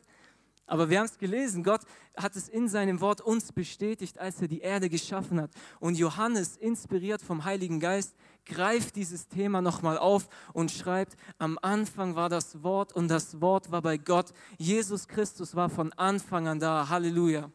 Aber 0.67 0.89
wir 0.89 0.99
haben 0.99 1.05
es 1.05 1.17
gelesen, 1.17 1.63
Gott 1.63 1.81
hat 2.15 2.35
es 2.35 2.47
in 2.47 2.67
seinem 2.67 3.01
Wort 3.01 3.21
uns 3.21 3.51
bestätigt, 3.51 4.19
als 4.19 4.41
er 4.41 4.47
die 4.47 4.59
Erde 4.59 4.89
geschaffen 4.89 5.41
hat. 5.41 5.51
Und 5.79 5.97
Johannes, 5.97 6.57
inspiriert 6.57 7.21
vom 7.21 7.45
Heiligen 7.45 7.79
Geist, 7.79 8.15
greift 8.45 8.95
dieses 8.95 9.27
Thema 9.27 9.61
nochmal 9.61 9.97
auf 9.97 10.27
und 10.53 10.71
schreibt, 10.71 11.15
am 11.39 11.57
Anfang 11.61 12.15
war 12.15 12.29
das 12.29 12.61
Wort 12.63 12.93
und 12.93 13.07
das 13.07 13.41
Wort 13.41 13.71
war 13.71 13.81
bei 13.81 13.97
Gott. 13.97 14.33
Jesus 14.57 15.07
Christus 15.07 15.55
war 15.55 15.69
von 15.69 15.91
Anfang 15.93 16.47
an 16.47 16.59
da. 16.59 16.89
Halleluja. 16.89 17.51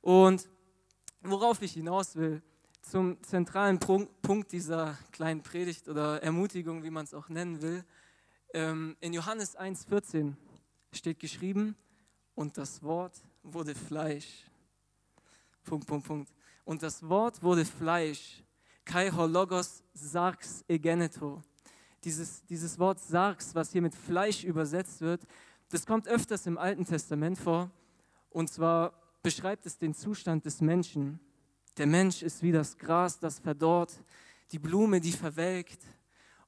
Und 0.00 0.48
worauf 1.22 1.62
ich 1.62 1.72
hinaus 1.72 2.16
will, 2.16 2.42
zum 2.82 3.22
zentralen 3.22 3.78
Punkt 3.78 4.52
dieser 4.52 4.98
kleinen 5.12 5.42
Predigt 5.42 5.88
oder 5.88 6.22
Ermutigung, 6.22 6.82
wie 6.82 6.90
man 6.90 7.04
es 7.04 7.14
auch 7.14 7.28
nennen 7.28 7.62
will, 7.62 7.84
Ähm, 8.54 8.96
in 9.00 9.12
Johannes 9.12 9.58
1,14 9.58 10.34
steht 10.92 11.20
geschrieben, 11.20 11.76
und 12.38 12.56
das 12.56 12.80
Wort 12.84 13.14
wurde 13.42 13.74
Fleisch. 13.74 14.44
Punkt, 15.64 15.88
Punkt, 15.88 16.06
Punkt. 16.06 16.32
Und 16.64 16.84
das 16.84 17.02
Wort 17.08 17.42
wurde 17.42 17.64
Fleisch. 17.64 18.44
Kai 18.84 19.10
hologos 19.10 19.82
sarx 19.92 20.64
egeneto. 20.68 21.42
Dieses, 22.04 22.44
dieses 22.44 22.78
Wort 22.78 23.00
sarx, 23.00 23.56
was 23.56 23.72
hier 23.72 23.82
mit 23.82 23.92
Fleisch 23.92 24.44
übersetzt 24.44 25.00
wird, 25.00 25.20
das 25.68 25.84
kommt 25.84 26.06
öfters 26.06 26.46
im 26.46 26.58
Alten 26.58 26.84
Testament 26.84 27.36
vor. 27.38 27.72
Und 28.30 28.48
zwar 28.48 28.92
beschreibt 29.20 29.66
es 29.66 29.76
den 29.76 29.92
Zustand 29.92 30.44
des 30.44 30.60
Menschen. 30.60 31.18
Der 31.76 31.88
Mensch 31.88 32.22
ist 32.22 32.40
wie 32.44 32.52
das 32.52 32.78
Gras, 32.78 33.18
das 33.18 33.40
verdorrt, 33.40 34.00
die 34.52 34.60
Blume, 34.60 35.00
die 35.00 35.10
verwelkt. 35.10 35.82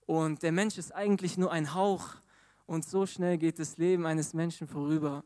Und 0.07 0.45
der 0.45 0.53
Mensch 0.53 0.79
ist 0.79 0.95
eigentlich 0.95 1.37
nur 1.37 1.51
ein 1.51 1.75
Hauch. 1.75 2.15
Und 2.67 2.85
so 2.85 3.07
schnell 3.07 3.39
geht 3.39 3.59
das 3.59 3.77
Leben 3.77 4.07
eines 4.07 4.35
Menschen 4.35 4.69
vorüber. 4.69 5.25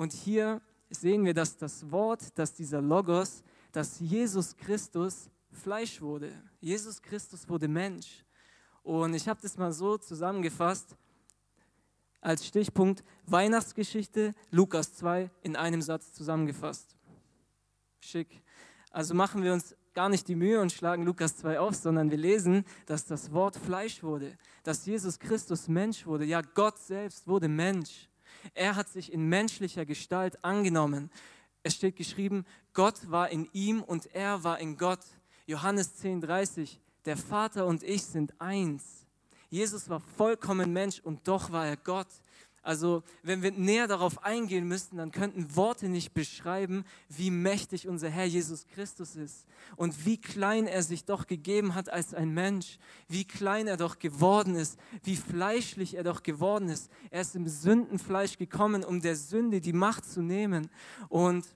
Und 0.00 0.14
hier 0.14 0.62
sehen 0.88 1.26
wir, 1.26 1.34
dass 1.34 1.58
das 1.58 1.90
Wort, 1.90 2.38
dass 2.38 2.54
dieser 2.54 2.80
Logos, 2.80 3.42
dass 3.70 4.00
Jesus 4.00 4.56
Christus 4.56 5.28
Fleisch 5.52 6.00
wurde. 6.00 6.32
Jesus 6.58 7.02
Christus 7.02 7.46
wurde 7.50 7.68
Mensch. 7.68 8.24
Und 8.82 9.12
ich 9.12 9.28
habe 9.28 9.42
das 9.42 9.58
mal 9.58 9.72
so 9.72 9.98
zusammengefasst 9.98 10.96
als 12.22 12.46
Stichpunkt 12.46 13.04
Weihnachtsgeschichte 13.26 14.34
Lukas 14.50 14.94
2 14.94 15.30
in 15.42 15.54
einem 15.54 15.82
Satz 15.82 16.14
zusammengefasst. 16.14 16.96
Schick. 18.00 18.42
Also 18.90 19.12
machen 19.12 19.42
wir 19.42 19.52
uns 19.52 19.76
gar 19.92 20.08
nicht 20.08 20.28
die 20.28 20.34
Mühe 20.34 20.62
und 20.62 20.72
schlagen 20.72 21.02
Lukas 21.02 21.36
2 21.36 21.60
auf, 21.60 21.74
sondern 21.74 22.10
wir 22.10 22.16
lesen, 22.16 22.64
dass 22.86 23.04
das 23.04 23.32
Wort 23.32 23.54
Fleisch 23.58 24.02
wurde, 24.02 24.38
dass 24.62 24.86
Jesus 24.86 25.18
Christus 25.18 25.68
Mensch 25.68 26.06
wurde. 26.06 26.24
Ja, 26.24 26.40
Gott 26.40 26.78
selbst 26.78 27.26
wurde 27.26 27.48
Mensch. 27.48 28.09
Er 28.54 28.76
hat 28.76 28.88
sich 28.88 29.12
in 29.12 29.28
menschlicher 29.28 29.84
Gestalt 29.84 30.44
angenommen. 30.44 31.10
Es 31.62 31.74
steht 31.74 31.96
geschrieben, 31.96 32.46
Gott 32.72 33.10
war 33.10 33.30
in 33.30 33.48
ihm 33.52 33.82
und 33.82 34.14
er 34.14 34.44
war 34.44 34.58
in 34.58 34.76
Gott. 34.76 35.00
Johannes 35.46 36.02
10:30, 36.02 36.78
der 37.04 37.16
Vater 37.16 37.66
und 37.66 37.82
ich 37.82 38.04
sind 38.04 38.40
eins. 38.40 39.06
Jesus 39.50 39.88
war 39.88 40.00
vollkommen 40.00 40.72
Mensch 40.72 41.00
und 41.00 41.26
doch 41.26 41.50
war 41.50 41.66
er 41.66 41.76
Gott. 41.76 42.08
Also 42.62 43.02
wenn 43.22 43.42
wir 43.42 43.52
näher 43.52 43.86
darauf 43.86 44.22
eingehen 44.22 44.68
müssten, 44.68 44.98
dann 44.98 45.12
könnten 45.12 45.56
Worte 45.56 45.88
nicht 45.88 46.12
beschreiben, 46.12 46.84
wie 47.08 47.30
mächtig 47.30 47.88
unser 47.88 48.10
Herr 48.10 48.26
Jesus 48.26 48.66
Christus 48.66 49.16
ist 49.16 49.46
und 49.76 50.04
wie 50.04 50.18
klein 50.18 50.66
er 50.66 50.82
sich 50.82 51.06
doch 51.06 51.26
gegeben 51.26 51.74
hat 51.74 51.88
als 51.88 52.12
ein 52.12 52.34
Mensch, 52.34 52.78
wie 53.08 53.24
klein 53.24 53.66
er 53.66 53.78
doch 53.78 53.98
geworden 53.98 54.56
ist, 54.56 54.78
wie 55.04 55.16
fleischlich 55.16 55.94
er 55.94 56.04
doch 56.04 56.22
geworden 56.22 56.68
ist. 56.68 56.90
Er 57.10 57.22
ist 57.22 57.34
im 57.34 57.48
Sündenfleisch 57.48 58.36
gekommen, 58.36 58.84
um 58.84 59.00
der 59.00 59.16
Sünde 59.16 59.62
die 59.62 59.72
Macht 59.72 60.04
zu 60.04 60.20
nehmen. 60.20 60.68
Und 61.08 61.46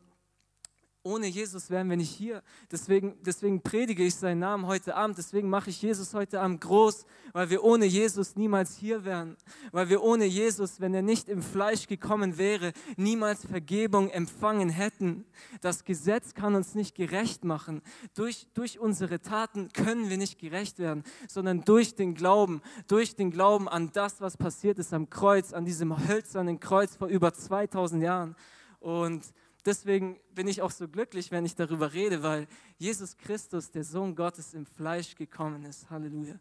ohne 1.05 1.27
Jesus 1.27 1.69
wären 1.69 1.91
wir 1.91 1.99
nicht 1.99 2.11
hier. 2.11 2.43
Deswegen, 2.73 3.15
deswegen 3.21 3.61
predige 3.61 4.03
ich 4.03 4.15
seinen 4.15 4.39
Namen 4.39 4.67
heute 4.67 4.97
Abend. 4.97 5.19
Deswegen 5.19 5.51
mache 5.51 5.69
ich 5.69 5.83
Jesus 5.83 6.15
heute 6.15 6.41
Abend 6.41 6.63
groß, 6.63 7.05
weil 7.35 7.51
wir 7.51 7.63
ohne 7.63 7.85
Jesus 7.85 8.37
niemals 8.37 8.75
hier 8.79 9.05
wären. 9.05 9.37
Weil 9.71 9.91
wir 9.91 10.03
ohne 10.03 10.25
Jesus, 10.25 10.81
wenn 10.81 10.95
er 10.95 11.03
nicht 11.03 11.29
im 11.29 11.43
Fleisch 11.43 11.89
gekommen 11.89 12.39
wäre, 12.39 12.73
niemals 12.97 13.45
Vergebung 13.45 14.09
empfangen 14.09 14.71
hätten. 14.71 15.27
Das 15.61 15.85
Gesetz 15.85 16.33
kann 16.33 16.55
uns 16.55 16.75
nicht 16.75 16.95
gerecht 16.95 17.45
machen. 17.45 17.83
Durch, 18.15 18.47
durch 18.55 18.79
unsere 18.79 19.21
Taten 19.21 19.69
können 19.75 20.09
wir 20.09 20.17
nicht 20.17 20.39
gerecht 20.39 20.79
werden, 20.79 21.05
sondern 21.29 21.67
durch 21.67 21.95
den 21.95 22.15
Glauben, 22.15 22.63
durch 22.89 23.15
den 23.15 23.31
Glauben 23.31 23.69
an 23.69 23.91
das, 23.93 24.23
was 24.23 24.39
passiert 24.39 24.79
ist 24.79 24.95
am 24.95 25.11
Kreuz, 25.11 25.53
an 25.53 25.67
diesem 25.67 26.09
hölzernen 26.09 26.61
Kreuz 26.61 26.97
vor 26.97 27.09
über 27.09 27.35
2000 27.35 28.03
Jahren. 28.03 28.37
Und 28.81 29.23
deswegen 29.65 30.21
bin 30.35 30.49
ich 30.49 30.63
auch 30.63 30.71
so 30.71 30.89
glücklich, 30.89 31.31
wenn 31.31 31.45
ich 31.45 31.55
darüber 31.55 31.93
rede, 31.93 32.23
weil 32.23 32.47
Jesus 32.79 33.17
Christus, 33.17 33.71
der 33.71 33.85
Sohn 33.85 34.15
Gottes, 34.15 34.55
im 34.55 34.67
Fleisch 34.67 35.15
gekommen 35.15 35.65
ist. 35.65 35.91
Halleluja. 35.91 36.39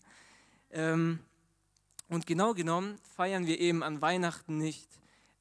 Ähm, 0.72 1.20
und 2.10 2.26
genau 2.26 2.54
genommen 2.54 2.98
feiern 3.16 3.48
wir 3.48 3.60
eben 3.60 3.84
an 3.84 4.02
Weihnachten 4.02 4.58
nicht 4.58 4.90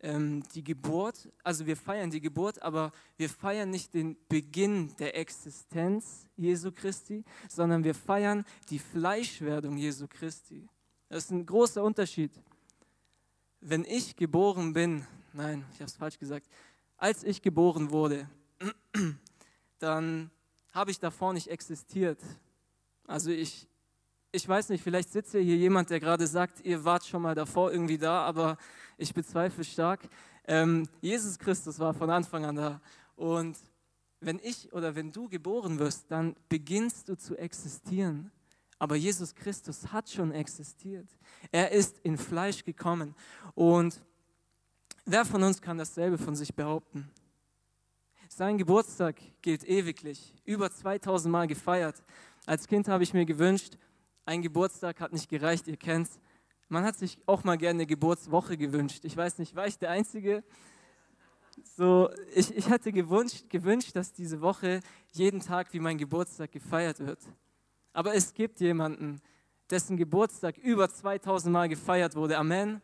ähm, 0.02 0.42
die 0.54 0.64
Geburt, 0.64 1.28
also 1.44 1.66
wir 1.66 1.76
feiern 1.76 2.10
die 2.10 2.20
Geburt, 2.20 2.60
aber 2.62 2.92
wir 3.16 3.28
feiern 3.28 3.70
nicht 3.70 3.94
den 3.94 4.16
Beginn 4.28 4.94
der 4.96 5.16
Existenz 5.16 6.28
Jesu 6.36 6.72
Christi, 6.72 7.24
sondern 7.48 7.84
wir 7.84 7.94
feiern 7.94 8.44
die 8.68 8.78
Fleischwerdung 8.78 9.76
Jesu 9.76 10.06
Christi. 10.08 10.68
Das 11.08 11.24
ist 11.24 11.30
ein 11.30 11.46
großer 11.46 11.84
Unterschied. 11.84 12.32
Wenn 13.60 13.84
ich 13.84 14.16
geboren 14.16 14.72
bin, 14.72 15.06
nein, 15.32 15.64
ich 15.72 15.76
habe 15.76 15.84
es 15.84 15.96
falsch 15.96 16.18
gesagt, 16.18 16.48
als 17.02 17.24
ich 17.24 17.42
geboren 17.42 17.90
wurde, 17.90 18.28
dann 19.80 20.30
habe 20.72 20.92
ich 20.92 21.00
davor 21.00 21.32
nicht 21.32 21.48
existiert. 21.48 22.20
Also 23.08 23.30
ich, 23.30 23.66
ich 24.30 24.48
weiß 24.48 24.68
nicht, 24.68 24.84
vielleicht 24.84 25.10
sitzt 25.10 25.32
hier 25.32 25.42
jemand, 25.42 25.90
der 25.90 25.98
gerade 25.98 26.28
sagt, 26.28 26.64
ihr 26.64 26.84
wart 26.84 27.04
schon 27.04 27.22
mal 27.22 27.34
davor 27.34 27.72
irgendwie 27.72 27.98
da, 27.98 28.22
aber 28.22 28.56
ich 28.98 29.12
bezweifle 29.12 29.64
stark. 29.64 30.08
Ähm, 30.46 30.88
Jesus 31.00 31.40
Christus 31.40 31.80
war 31.80 31.92
von 31.92 32.08
Anfang 32.08 32.44
an 32.44 32.54
da. 32.54 32.80
Und 33.16 33.58
wenn 34.20 34.38
ich 34.40 34.72
oder 34.72 34.94
wenn 34.94 35.10
du 35.10 35.28
geboren 35.28 35.80
wirst, 35.80 36.08
dann 36.08 36.36
beginnst 36.48 37.08
du 37.08 37.16
zu 37.16 37.36
existieren. 37.36 38.30
Aber 38.78 38.94
Jesus 38.94 39.34
Christus 39.34 39.92
hat 39.92 40.08
schon 40.08 40.30
existiert. 40.30 41.08
Er 41.50 41.72
ist 41.72 41.98
in 42.04 42.16
Fleisch 42.16 42.64
gekommen. 42.64 43.16
Und 43.56 44.00
Wer 45.04 45.24
von 45.24 45.42
uns 45.42 45.60
kann 45.60 45.78
dasselbe 45.78 46.16
von 46.16 46.36
sich 46.36 46.54
behaupten? 46.54 47.10
Sein 48.28 48.56
Geburtstag 48.56 49.16
gilt 49.42 49.64
ewiglich, 49.64 50.32
über 50.44 50.70
2000 50.70 51.30
Mal 51.30 51.48
gefeiert. 51.48 52.02
Als 52.46 52.68
Kind 52.68 52.86
habe 52.86 53.02
ich 53.02 53.12
mir 53.12 53.26
gewünscht, 53.26 53.78
ein 54.24 54.42
Geburtstag 54.42 55.00
hat 55.00 55.12
nicht 55.12 55.28
gereicht, 55.28 55.66
ihr 55.66 55.76
kennt's. 55.76 56.20
Man 56.68 56.84
hat 56.84 56.96
sich 56.96 57.18
auch 57.26 57.42
mal 57.42 57.58
gerne 57.58 57.78
eine 57.78 57.86
Geburtswoche 57.86 58.56
gewünscht. 58.56 59.04
Ich 59.04 59.16
weiß 59.16 59.38
nicht, 59.38 59.56
war 59.56 59.66
ich 59.66 59.76
der 59.76 59.90
Einzige? 59.90 60.44
So, 61.76 62.08
ich, 62.34 62.56
ich 62.56 62.70
hatte 62.70 62.92
gewünscht, 62.92 63.50
gewünscht, 63.50 63.96
dass 63.96 64.12
diese 64.12 64.40
Woche 64.40 64.80
jeden 65.10 65.40
Tag 65.40 65.72
wie 65.72 65.80
mein 65.80 65.98
Geburtstag 65.98 66.52
gefeiert 66.52 67.00
wird. 67.00 67.18
Aber 67.92 68.14
es 68.14 68.32
gibt 68.32 68.60
jemanden, 68.60 69.20
dessen 69.68 69.96
Geburtstag 69.96 70.58
über 70.58 70.88
2000 70.88 71.52
Mal 71.52 71.68
gefeiert 71.68 72.14
wurde. 72.14 72.38
Amen. 72.38 72.80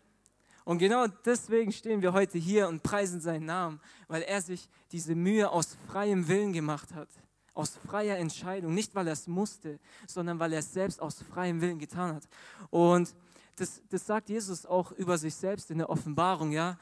Und 0.69 0.77
genau 0.77 1.07
deswegen 1.25 1.73
stehen 1.73 2.03
wir 2.03 2.13
heute 2.13 2.37
hier 2.37 2.69
und 2.69 2.83
preisen 2.83 3.23
seinen 3.23 3.47
Namen, 3.47 3.81
weil 4.07 4.21
er 4.21 4.43
sich 4.43 4.69
diese 4.93 5.15
Mühe 5.15 5.51
aus 5.51 5.79
freiem 5.87 6.29
Willen 6.29 6.53
gemacht 6.53 6.93
hat, 6.93 7.09
aus 7.55 7.79
freier 7.87 8.19
Entscheidung, 8.19 8.75
nicht 8.75 8.95
weil 8.95 9.07
er 9.07 9.15
es 9.15 9.27
musste, 9.27 9.79
sondern 10.07 10.39
weil 10.39 10.53
er 10.53 10.59
es 10.59 10.71
selbst 10.71 11.01
aus 11.01 11.23
freiem 11.23 11.63
Willen 11.63 11.79
getan 11.79 12.17
hat. 12.17 12.29
Und 12.69 13.15
das, 13.57 13.81
das 13.89 14.05
sagt 14.05 14.29
Jesus 14.29 14.67
auch 14.67 14.93
über 14.93 15.17
sich 15.17 15.35
selbst 15.35 15.71
in 15.71 15.79
der 15.79 15.89
Offenbarung, 15.89 16.53
ja. 16.53 16.79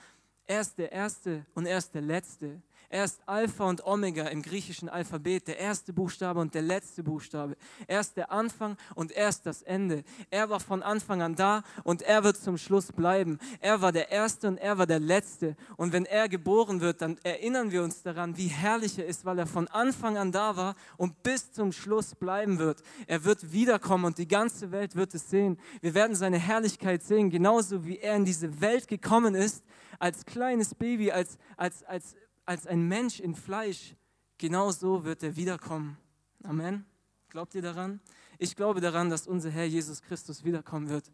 Er 0.47 0.63
ist 0.63 0.77
der 0.79 0.91
Erste 0.91 1.47
und 1.55 1.67
er 1.67 1.79
ist 1.79 1.95
der 1.95 2.03
Letzte. 2.03 2.61
Er 2.89 3.05
ist 3.05 3.21
Alpha 3.27 3.65
und 3.65 3.85
Omega 3.85 4.29
im 4.29 4.43
griechischen 4.43 4.89
Alphabet, 4.89 5.49
der 5.49 5.59
erste 5.59 5.93
Buchstabe 5.93 6.41
und 6.41 6.55
der 6.55 6.63
letzte 6.63 7.03
Buchstabe. 7.03 7.57
Er 7.87 8.01
ist 8.01 8.17
der 8.17 8.31
Anfang 8.31 8.77
und 8.95 9.13
er 9.13 9.29
ist 9.29 9.45
das 9.45 9.63
Ende. 9.63 10.05
Er 10.31 10.49
war 10.51 10.61
von 10.61 10.83
Anfang 10.83 11.21
an 11.23 11.35
da 11.35 11.63
und 11.85 12.03
er 12.03 12.23
wird 12.23 12.37
zum 12.37 12.59
Schluss 12.59 12.93
bleiben. 12.93 13.39
Er 13.61 13.83
war 13.83 13.93
der 13.93 14.11
Erste 14.11 14.49
und 14.49 14.59
er 14.59 14.79
war 14.79 14.87
der 14.87 15.01
Letzte. 15.01 15.57
Und 15.77 15.93
wenn 15.93 16.05
er 16.05 16.29
geboren 16.29 16.81
wird, 16.81 17.03
dann 17.03 17.19
erinnern 17.25 17.73
wir 17.73 17.83
uns 17.83 18.03
daran, 18.03 18.37
wie 18.37 18.49
herrlich 18.49 18.99
er 18.99 19.07
ist, 19.07 19.25
weil 19.25 19.39
er 19.39 19.47
von 19.47 19.67
Anfang 19.69 20.17
an 20.17 20.31
da 20.31 20.57
war 20.57 20.77
und 20.97 21.23
bis 21.23 21.53
zum 21.53 21.73
Schluss 21.73 22.15
bleiben 22.15 22.59
wird. 22.59 22.83
Er 23.07 23.25
wird 23.25 23.53
wiederkommen 23.53 24.05
und 24.05 24.19
die 24.19 24.29
ganze 24.29 24.71
Welt 24.71 24.95
wird 24.95 25.15
es 25.15 25.29
sehen. 25.29 25.59
Wir 25.81 25.95
werden 25.95 26.15
seine 26.15 26.39
Herrlichkeit 26.39 27.03
sehen, 27.03 27.31
genauso 27.31 27.85
wie 27.85 27.99
er 27.99 28.17
in 28.17 28.25
diese 28.25 28.61
Welt 28.61 28.87
gekommen 28.87 29.35
ist, 29.35 29.65
als 29.99 30.25
kleines 30.25 30.75
Baby, 30.75 31.11
als, 31.11 31.39
als, 31.57 31.83
als 31.85 32.17
als 32.47 32.67
ein 32.67 32.87
Mensch 32.87 33.21
in 33.21 33.35
Fleisch, 33.35 33.97
genau 34.39 34.71
so 34.71 35.05
wird 35.05 35.23
er 35.23 35.37
wiederkommen. 35.37 35.99
Amen. 36.45 36.87
Glaubt 37.29 37.55
ihr 37.55 37.63
daran? 37.63 38.01
Ich 38.39 38.55
glaube 38.55 38.81
daran, 38.81 39.11
dass 39.11 39.27
unser 39.27 39.51
Herr 39.51 39.67
Jesus 39.67 40.01
Christus 40.01 40.45
wiederkommen 40.45 40.89
wird. 40.89 41.11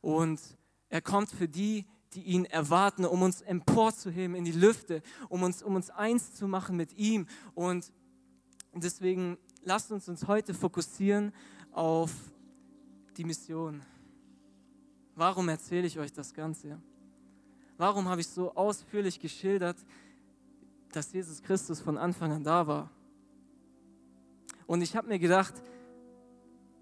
Und 0.00 0.40
er 0.88 1.02
kommt 1.02 1.30
für 1.30 1.46
die, 1.46 1.86
die 2.14 2.22
ihn 2.22 2.46
erwarten, 2.46 3.04
um 3.04 3.22
uns 3.22 3.42
emporzuheben 3.42 4.34
in 4.34 4.44
die 4.44 4.52
Lüfte, 4.52 5.02
um 5.28 5.42
uns, 5.42 5.62
um 5.62 5.74
uns 5.74 5.90
eins 5.90 6.34
zu 6.34 6.48
machen 6.48 6.76
mit 6.76 6.94
ihm. 6.94 7.26
Und 7.54 7.92
deswegen 8.74 9.36
lasst 9.62 9.92
uns 9.92 10.08
uns 10.08 10.26
heute 10.26 10.54
fokussieren 10.54 11.32
auf 11.72 12.12
die 13.16 13.24
Mission. 13.24 13.82
Warum 15.14 15.48
erzähle 15.50 15.86
ich 15.86 15.98
euch 15.98 16.12
das 16.12 16.32
Ganze? 16.32 16.80
Warum 17.76 18.08
habe 18.08 18.22
ich 18.22 18.28
so 18.28 18.54
ausführlich 18.54 19.20
geschildert, 19.20 19.76
dass 20.92 21.12
Jesus 21.12 21.42
Christus 21.42 21.80
von 21.80 21.98
Anfang 21.98 22.32
an 22.32 22.44
da 22.44 22.66
war. 22.66 22.90
Und 24.66 24.82
ich 24.82 24.96
habe 24.96 25.08
mir 25.08 25.18
gedacht, 25.18 25.54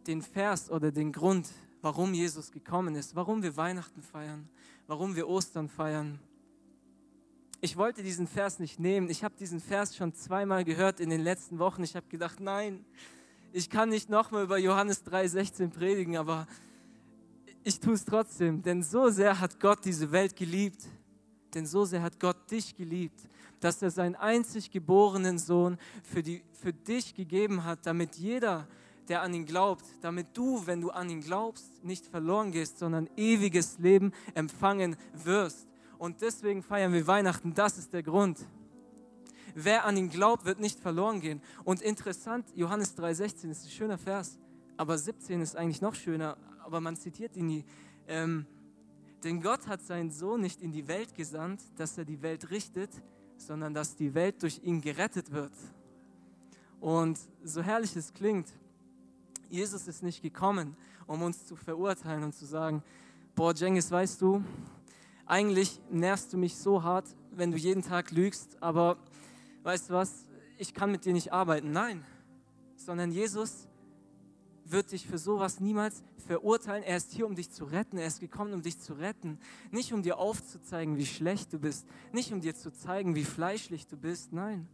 den 0.07 0.23
Vers 0.23 0.71
oder 0.71 0.91
den 0.91 1.12
Grund, 1.12 1.49
warum 1.83 2.15
Jesus 2.15 2.50
gekommen 2.50 2.95
ist, 2.95 3.15
warum 3.15 3.43
wir 3.43 3.57
Weihnachten 3.57 4.03
feiern, 4.03 4.49
warum 4.87 5.17
wir 5.17 5.29
Ostern 5.29 5.69
feiern. 5.69 6.19
Ich 7.61 7.77
wollte 7.77 8.03
diesen 8.03 8.27
Vers 8.27 8.59
nicht 8.59 8.79
nehmen. 8.79 9.11
Ich 9.11 9.25
habe 9.25 9.35
diesen 9.38 9.61
Vers 9.61 9.97
schon 9.97 10.15
zweimal 10.15 10.65
gehört 10.65 11.00
in 11.00 11.11
den 11.11 11.21
letzten 11.21 11.59
Wochen. 11.59 11.83
Ich 11.83 11.97
habe 11.97 12.07
gedacht, 12.09 12.41
nein, 12.41 12.85
ich 13.53 13.69
kann 13.69 13.88
nicht 13.88 14.09
nochmal 14.09 14.45
über 14.45 14.59
Johannes 14.59 15.05
3,16 15.05 15.71
predigen, 15.71 16.17
aber 16.17 16.47
ich 17.65 17.81
tue 17.81 17.95
es 17.95 18.05
trotzdem. 18.05 18.62
Denn 18.62 18.83
so 18.83 19.09
sehr 19.09 19.41
hat 19.41 19.59
Gott 19.61 19.85
diese 19.85 20.12
Welt 20.12 20.37
geliebt, 20.37 20.85
denn 21.55 21.67
so 21.67 21.85
sehr 21.85 22.03
hat 22.03 22.21
Gott 22.21 22.50
dich 22.50 22.77
geliebt, 22.77 23.21
dass 23.61 23.83
er 23.83 23.91
seinen 23.91 24.15
einzig 24.15 24.71
geborenen 24.71 25.38
Sohn 25.38 25.79
für, 26.03 26.23
die, 26.23 26.43
für 26.53 26.73
dich 26.73 27.15
gegeben 27.15 27.65
hat, 27.65 27.87
damit 27.87 28.17
jeder, 28.17 28.67
der 29.09 29.23
an 29.23 29.35
ihn 29.35 29.47
glaubt, 29.47 29.85
damit 30.00 30.29
du, 30.35 30.67
wenn 30.67 30.81
du 30.81 30.91
an 30.91 31.09
ihn 31.11 31.21
glaubst, 31.21 31.85
nicht 31.85 32.07
verloren 32.07 32.53
gehst, 32.53 32.79
sondern 32.79 33.09
ewiges 33.17 33.79
Leben 33.79 34.12
empfangen 34.35 34.97
wirst. 35.12 35.67
Und 35.99 36.21
deswegen 36.21 36.62
feiern 36.62 36.93
wir 36.93 37.07
Weihnachten, 37.07 37.55
das 37.55 37.79
ist 37.79 37.93
der 37.93 38.03
Grund. 38.03 38.38
Wer 39.55 39.85
an 39.85 39.97
ihn 39.97 40.11
glaubt, 40.11 40.45
wird 40.45 40.61
nicht 40.61 40.79
verloren 40.79 41.21
gehen. 41.21 41.43
Und 41.65 41.83
interessant, 41.83 42.47
Johannes 42.55 42.97
3,16 42.97 43.50
ist 43.50 43.65
ein 43.65 43.71
schöner 43.71 43.99
Vers, 43.99 44.38
aber 44.77 44.97
17 44.97 45.41
ist 45.41 45.57
eigentlich 45.57 45.81
noch 45.81 45.95
schöner, 45.95 46.37
aber 46.62 46.81
man 46.81 46.97
zitiert 46.97 47.35
ihn 47.35 47.47
nie. 47.47 47.65
Ähm, 48.07 48.47
denn 49.25 49.41
Gott 49.41 49.67
hat 49.67 49.83
seinen 49.83 50.12
Sohn 50.12 50.41
nicht 50.41 50.62
in 50.62 50.71
die 50.71 50.87
Welt 50.87 51.15
gesandt, 51.15 51.61
dass 51.77 51.99
er 51.99 52.05
die 52.05 52.23
Welt 52.23 52.50
richtet, 52.50 52.91
sondern 53.38 53.75
dass 53.75 53.97
die 53.97 54.14
Welt 54.14 54.42
durch 54.42 54.61
ihn 54.62 54.80
gerettet 54.80 55.33
wird. 55.33 55.52
Und 56.80 57.18
so 57.42 57.62
herrlich 57.62 57.97
es 57.97 58.12
klingt, 58.12 58.49
Jesus 59.49 59.88
ist 59.88 60.02
nicht 60.02 60.23
gekommen, 60.23 60.76
um 61.07 61.23
uns 61.23 61.47
zu 61.47 61.57
verurteilen 61.57 62.23
und 62.23 62.35
zu 62.35 62.45
sagen, 62.45 62.83
boah, 63.35 63.54
Jengis, 63.54 63.90
weißt 63.90 64.21
du, 64.21 64.45
eigentlich 65.25 65.80
nervst 65.90 66.33
du 66.33 66.37
mich 66.37 66.57
so 66.57 66.83
hart, 66.83 67.07
wenn 67.30 67.50
du 67.50 67.57
jeden 67.57 67.83
Tag 67.83 68.11
lügst, 68.11 68.62
aber 68.62 68.99
weißt 69.62 69.90
du 69.90 69.95
was, 69.95 70.26
ich 70.59 70.75
kann 70.75 70.90
mit 70.90 71.04
dir 71.04 71.12
nicht 71.12 71.33
arbeiten. 71.33 71.73
Nein, 71.73 72.04
sondern 72.76 73.11
Jesus 73.11 73.68
wird 74.71 74.93
dich 74.93 75.07
für 75.07 75.19
sowas 75.19 75.61
niemals 75.61 76.03
verurteilen. 76.27 76.83
Er 76.83 76.97
ist 76.97 77.13
hier, 77.13 77.27
um 77.27 77.35
dich 77.35 77.51
zu 77.51 77.65
retten. 77.65 77.99
Er 77.99 78.07
ist 78.07 78.21
gekommen, 78.21 78.53
um 78.53 78.63
dich 78.63 78.79
zu 78.79 78.95
retten. 78.95 79.39
Nicht 79.71 79.93
um 79.93 80.03
dir 80.03 80.19
aufzuzeigen, 80.19 80.97
wie 80.97 81.07
schlecht 81.07 81.53
du 81.53 81.59
bist. 81.59 81.87
Nicht 82.13 82.33
um 82.33 82.41
dir 82.41 82.55
zu 82.55 82.73
zeigen, 82.73 83.15
wie 83.15 83.25
fleischlich 83.25 83.87
du 83.87 83.97
bist. 83.97 84.33
Nein, 84.33 84.69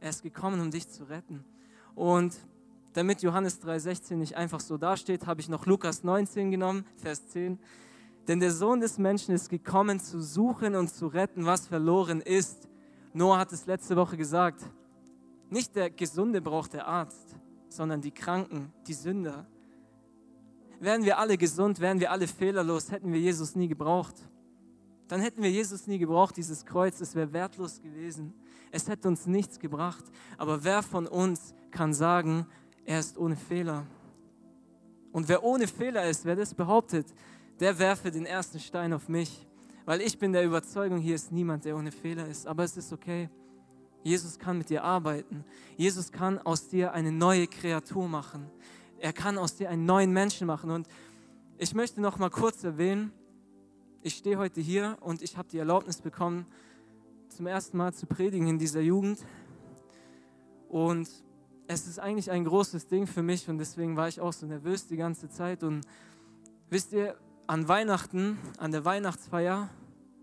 er 0.00 0.10
ist 0.10 0.22
gekommen, 0.22 0.60
um 0.60 0.70
dich 0.70 0.88
zu 0.88 1.04
retten. 1.04 1.44
Und 1.94 2.36
damit 2.92 3.22
Johannes 3.22 3.62
3,16 3.62 4.16
nicht 4.16 4.36
einfach 4.36 4.60
so 4.60 4.76
dasteht, 4.76 5.26
habe 5.26 5.40
ich 5.40 5.48
noch 5.48 5.66
Lukas 5.66 6.02
19 6.02 6.50
genommen, 6.50 6.84
Vers 6.96 7.28
10. 7.28 7.58
Denn 8.26 8.40
der 8.40 8.52
Sohn 8.52 8.80
des 8.80 8.98
Menschen 8.98 9.34
ist 9.34 9.48
gekommen, 9.48 10.00
zu 10.00 10.20
suchen 10.20 10.74
und 10.74 10.88
zu 10.88 11.06
retten, 11.06 11.46
was 11.46 11.66
verloren 11.66 12.20
ist. 12.20 12.68
Noah 13.12 13.38
hat 13.38 13.52
es 13.52 13.66
letzte 13.66 13.96
Woche 13.96 14.16
gesagt. 14.16 14.62
Nicht 15.48 15.74
der 15.74 15.90
Gesunde 15.90 16.40
braucht 16.40 16.74
der 16.74 16.86
Arzt, 16.86 17.29
sondern 17.72 18.00
die 18.00 18.10
Kranken, 18.10 18.72
die 18.86 18.94
Sünder. 18.94 19.46
Wären 20.80 21.04
wir 21.04 21.18
alle 21.18 21.36
gesund, 21.36 21.80
wären 21.80 22.00
wir 22.00 22.10
alle 22.10 22.26
fehlerlos, 22.26 22.90
hätten 22.90 23.12
wir 23.12 23.20
Jesus 23.20 23.54
nie 23.54 23.68
gebraucht. 23.68 24.14
Dann 25.08 25.20
hätten 25.20 25.42
wir 25.42 25.50
Jesus 25.50 25.86
nie 25.86 25.98
gebraucht, 25.98 26.36
dieses 26.36 26.64
Kreuz, 26.64 27.00
es 27.00 27.14
wäre 27.14 27.32
wertlos 27.32 27.80
gewesen. 27.82 28.32
Es 28.70 28.88
hätte 28.88 29.08
uns 29.08 29.26
nichts 29.26 29.58
gebracht. 29.58 30.04
Aber 30.38 30.62
wer 30.62 30.82
von 30.82 31.06
uns 31.06 31.54
kann 31.70 31.92
sagen, 31.92 32.46
er 32.84 33.00
ist 33.00 33.18
ohne 33.18 33.36
Fehler? 33.36 33.86
Und 35.12 35.28
wer 35.28 35.42
ohne 35.42 35.66
Fehler 35.66 36.08
ist, 36.08 36.24
wer 36.24 36.36
das 36.36 36.54
behauptet, 36.54 37.06
der 37.58 37.78
werfe 37.78 38.10
den 38.10 38.26
ersten 38.26 38.60
Stein 38.60 38.92
auf 38.92 39.08
mich. 39.08 39.46
Weil 39.84 40.00
ich 40.00 40.18
bin 40.18 40.32
der 40.32 40.44
Überzeugung, 40.44 40.98
hier 40.98 41.16
ist 41.16 41.32
niemand, 41.32 41.64
der 41.64 41.76
ohne 41.76 41.90
Fehler 41.90 42.28
ist. 42.28 42.46
Aber 42.46 42.62
es 42.64 42.76
ist 42.76 42.92
okay. 42.92 43.28
Jesus 44.02 44.38
kann 44.38 44.58
mit 44.58 44.70
dir 44.70 44.84
arbeiten. 44.84 45.44
Jesus 45.76 46.12
kann 46.12 46.38
aus 46.38 46.68
dir 46.68 46.92
eine 46.92 47.12
neue 47.12 47.46
Kreatur 47.46 48.08
machen. 48.08 48.50
Er 48.98 49.12
kann 49.12 49.38
aus 49.38 49.56
dir 49.56 49.70
einen 49.70 49.84
neuen 49.84 50.12
Menschen 50.12 50.46
machen. 50.46 50.70
Und 50.70 50.88
ich 51.58 51.74
möchte 51.74 52.00
noch 52.00 52.18
mal 52.18 52.30
kurz 52.30 52.64
erwähnen, 52.64 53.12
ich 54.02 54.14
stehe 54.14 54.38
heute 54.38 54.60
hier 54.62 54.96
und 55.00 55.20
ich 55.20 55.36
habe 55.36 55.48
die 55.48 55.58
Erlaubnis 55.58 56.00
bekommen, 56.00 56.46
zum 57.28 57.46
ersten 57.46 57.76
Mal 57.76 57.92
zu 57.92 58.06
predigen 58.06 58.46
in 58.48 58.58
dieser 58.58 58.80
Jugend. 58.80 59.18
Und 60.68 61.08
es 61.66 61.86
ist 61.86 61.98
eigentlich 61.98 62.30
ein 62.30 62.44
großes 62.44 62.86
Ding 62.86 63.06
für 63.06 63.22
mich 63.22 63.48
und 63.48 63.58
deswegen 63.58 63.96
war 63.96 64.08
ich 64.08 64.20
auch 64.20 64.32
so 64.32 64.46
nervös 64.46 64.86
die 64.86 64.96
ganze 64.96 65.28
Zeit. 65.28 65.62
Und 65.62 65.86
wisst 66.70 66.92
ihr, 66.92 67.16
an 67.46 67.68
Weihnachten, 67.68 68.38
an 68.58 68.70
der 68.70 68.84
Weihnachtsfeier, 68.84 69.68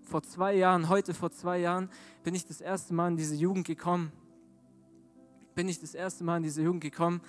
vor 0.07 0.23
zwei 0.23 0.55
Jahren, 0.55 0.89
heute 0.89 1.13
vor 1.13 1.31
zwei 1.31 1.59
Jahren, 1.59 1.89
bin 2.23 2.33
ich 2.33 2.45
das 2.45 2.61
erste 2.61 2.93
Mal 2.93 3.09
in 3.09 3.17
diese 3.17 3.35
Jugend 3.35 3.67
gekommen. 3.67 4.11
Bin 5.53 5.67
ich 5.67 5.79
das 5.79 5.93
erste 5.93 6.23
Mal 6.23 6.37
in 6.37 6.43
diese 6.43 6.61
Jugend 6.61 6.81
gekommen, 6.81 7.21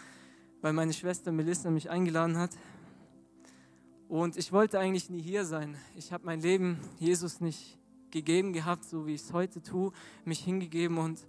weil 0.60 0.72
meine 0.72 0.92
Schwester 0.92 1.32
Melissa 1.32 1.70
mich 1.70 1.90
eingeladen 1.90 2.38
hat. 2.38 2.50
Und 4.08 4.36
ich 4.36 4.52
wollte 4.52 4.78
eigentlich 4.78 5.10
nie 5.10 5.20
hier 5.20 5.44
sein. 5.44 5.76
Ich 5.96 6.12
habe 6.12 6.24
mein 6.24 6.40
Leben 6.40 6.78
Jesus 6.98 7.40
nicht 7.40 7.76
gegeben 8.10 8.52
gehabt, 8.52 8.84
so 8.84 9.06
wie 9.06 9.14
ich 9.14 9.22
es 9.22 9.32
heute 9.32 9.60
tue, 9.60 9.92
mich 10.24 10.38
hingegeben. 10.38 10.98
Und 10.98 11.26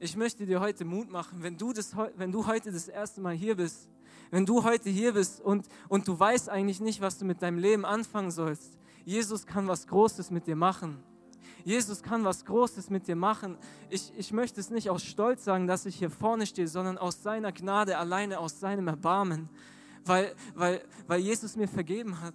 ich 0.00 0.16
möchte 0.16 0.46
dir 0.46 0.60
heute 0.60 0.84
Mut 0.84 1.10
machen, 1.10 1.42
wenn 1.42 1.58
du, 1.58 1.72
das, 1.72 1.94
wenn 2.16 2.32
du 2.32 2.46
heute 2.46 2.72
das 2.72 2.88
erste 2.88 3.20
Mal 3.20 3.34
hier 3.34 3.56
bist, 3.56 3.88
wenn 4.30 4.46
du 4.46 4.64
heute 4.64 4.90
hier 4.90 5.12
bist 5.12 5.40
und, 5.40 5.66
und 5.88 6.08
du 6.08 6.18
weißt 6.18 6.48
eigentlich 6.48 6.80
nicht, 6.80 7.00
was 7.00 7.18
du 7.18 7.24
mit 7.24 7.42
deinem 7.42 7.58
Leben 7.58 7.84
anfangen 7.84 8.30
sollst, 8.30 8.78
Jesus 9.04 9.46
kann 9.46 9.68
was 9.68 9.86
Großes 9.86 10.30
mit 10.30 10.46
dir 10.46 10.56
machen. 10.56 11.02
Jesus 11.64 12.02
kann 12.02 12.24
was 12.24 12.44
Großes 12.44 12.90
mit 12.90 13.08
dir 13.08 13.16
machen. 13.16 13.58
Ich, 13.90 14.12
ich 14.16 14.32
möchte 14.32 14.60
es 14.60 14.70
nicht 14.70 14.90
aus 14.90 15.02
Stolz 15.04 15.44
sagen, 15.44 15.66
dass 15.66 15.86
ich 15.86 15.96
hier 15.96 16.10
vorne 16.10 16.46
stehe, 16.46 16.68
sondern 16.68 16.98
aus 16.98 17.22
seiner 17.22 17.52
Gnade, 17.52 17.98
alleine 17.98 18.38
aus 18.38 18.60
seinem 18.60 18.88
Erbarmen, 18.88 19.48
weil, 20.04 20.34
weil, 20.54 20.82
weil 21.06 21.20
Jesus 21.20 21.56
mir 21.56 21.68
vergeben 21.68 22.20
hat. 22.20 22.34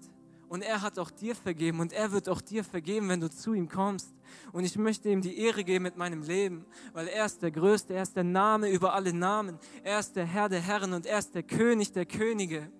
Und 0.49 0.61
er 0.61 0.83
hat 0.83 0.99
auch 0.99 1.09
dir 1.09 1.35
vergeben 1.35 1.79
und 1.79 1.93
er 1.93 2.11
wird 2.11 2.29
auch 2.29 2.41
dir 2.41 2.63
vergeben, 2.63 3.09
wenn 3.09 3.19
du 3.19 3.27
zu 3.27 3.55
ihm 3.55 3.67
kommst. 3.67 4.13
Und 4.51 4.65
ich 4.65 4.77
möchte 4.77 5.09
ihm 5.09 5.21
die 5.21 5.39
Ehre 5.39 5.63
geben 5.63 5.81
mit 5.81 5.97
meinem 5.97 6.21
Leben, 6.21 6.65
weil 6.93 7.07
er 7.07 7.25
ist 7.25 7.41
der 7.41 7.49
Größte, 7.49 7.95
er 7.95 8.03
ist 8.03 8.15
der 8.15 8.23
Name 8.23 8.69
über 8.69 8.93
alle 8.93 9.13
Namen, 9.13 9.57
er 9.83 9.97
ist 9.97 10.15
der 10.15 10.25
Herr 10.25 10.49
der 10.49 10.61
Herren 10.61 10.93
und 10.93 11.07
er 11.07 11.17
ist 11.17 11.33
der 11.33 11.41
König 11.41 11.91
der 11.91 12.05
Könige. 12.05 12.71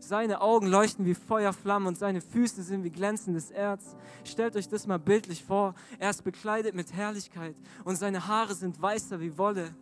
Seine 0.00 0.40
Augen 0.40 0.66
leuchten 0.66 1.06
wie 1.06 1.14
Feuerflammen 1.14 1.88
und 1.88 1.98
seine 1.98 2.20
Füße 2.20 2.62
sind 2.62 2.84
wie 2.84 2.90
glänzendes 2.90 3.50
Erz. 3.50 3.96
Stellt 4.24 4.56
euch 4.56 4.68
das 4.68 4.86
mal 4.86 4.98
bildlich 4.98 5.44
vor. 5.44 5.74
Er 5.98 6.10
ist 6.10 6.24
bekleidet 6.24 6.74
mit 6.74 6.92
Herrlichkeit 6.92 7.56
und 7.84 7.96
seine 7.96 8.26
Haare 8.26 8.54
sind 8.54 8.80
weißer 8.80 9.20
wie 9.20 9.36
Wolle. 9.38 9.74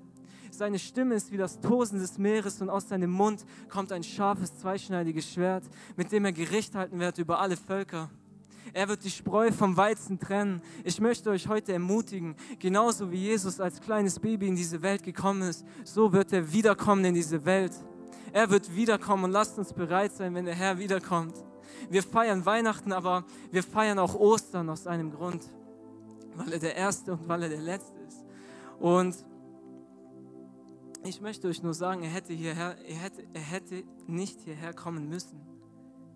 Seine 0.51 0.79
Stimme 0.79 1.15
ist 1.15 1.33
wie 1.33 1.39
das 1.39 1.61
Tosen 1.61 1.99
des 1.99 2.19
Meeres 2.19 2.61
und 2.61 2.69
aus 2.69 2.89
seinem 2.89 3.11
Mund 3.11 3.47
kommt 3.71 3.91
ein 3.91 4.03
scharfes, 4.03 4.59
zweischneidiges 4.59 5.33
Schwert, 5.33 5.65
mit 5.97 6.13
dem 6.13 6.27
er 6.27 6.33
Gericht 6.33 6.75
halten 6.75 7.01
wird 7.01 7.17
über 7.17 7.41
alle 7.41 7.57
Völker. 7.57 8.11
Er 8.75 8.89
wird 8.89 9.05
die 9.05 9.11
Spreu 9.11 9.51
vom 9.51 9.77
Weizen 9.77 10.19
trennen. 10.19 10.63
Ich 10.85 11.01
möchte 11.01 11.31
euch 11.31 11.49
heute 11.49 11.73
ermutigen, 11.73 12.37
genauso 12.59 13.11
wie 13.11 13.17
Jesus 13.17 13.61
als 13.61 13.81
kleines 13.81 14.19
Baby 14.19 14.49
in 14.49 14.57
diese 14.57 14.81
Welt 14.83 15.03
gekommen 15.03 15.43
ist, 15.43 15.65
so 15.85 16.13
wird 16.13 16.33
er 16.33 16.53
wiederkommen 16.53 17.05
in 17.05 17.15
diese 17.15 17.45
Welt. 17.45 17.73
Er 18.33 18.49
wird 18.49 18.75
wiederkommen 18.75 19.25
und 19.25 19.31
lasst 19.31 19.59
uns 19.59 19.75
bereit 19.75 20.13
sein, 20.13 20.35
wenn 20.35 20.47
der 20.47 20.55
Herr 20.55 20.79
wiederkommt. 20.79 21.35
Wir 21.91 22.03
feiern 22.03 22.47
Weihnachten, 22.47 22.93
aber 22.93 23.25
wir 23.51 23.63
feiern 23.63 23.99
auch 23.99 24.15
Ostern 24.15 24.71
aus 24.71 24.87
einem 24.87 25.11
Grund, 25.13 25.45
weil 26.37 26.55
er 26.55 26.59
der 26.59 26.75
Erste 26.77 27.13
und 27.13 27.29
weil 27.29 27.43
er 27.43 27.49
der 27.51 27.61
Letzte 27.61 28.01
ist. 28.01 28.25
Und 28.79 29.15
ich 31.05 31.21
möchte 31.21 31.49
euch 31.49 31.63
nur 31.63 31.75
sagen, 31.75 32.03
er 32.03 32.11
hätte, 32.11 32.33
hierher, 32.33 32.77
er 32.87 32.97
hätte, 32.97 33.27
er 33.35 33.41
hätte 33.41 33.85
nicht 34.07 34.41
hierher 34.41 34.73
kommen 34.73 35.11
müssen. 35.11 35.41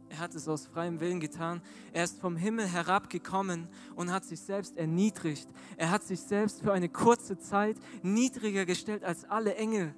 Er 0.09 0.21
hat 0.21 0.35
es 0.35 0.49
aus 0.49 0.67
freiem 0.67 1.01
Willen 1.01 1.21
getan. 1.21 1.61
Er 1.93 2.05
ist 2.05 2.19
vom 2.19 2.37
Himmel 2.37 2.67
herabgekommen 2.67 3.69
und 3.95 4.11
hat 4.11 4.25
sich 4.25 4.41
selbst 4.41 4.79
erniedrigt. 4.79 5.49
Er 5.77 5.91
hat 5.91 6.05
sich 6.05 6.21
selbst 6.21 6.63
für 6.63 6.73
eine 6.73 6.89
kurze 6.89 7.39
Zeit 7.39 7.77
niedriger 8.03 8.65
gestellt 8.65 9.05
als 9.05 9.25
alle 9.25 9.57
Engel 9.57 9.95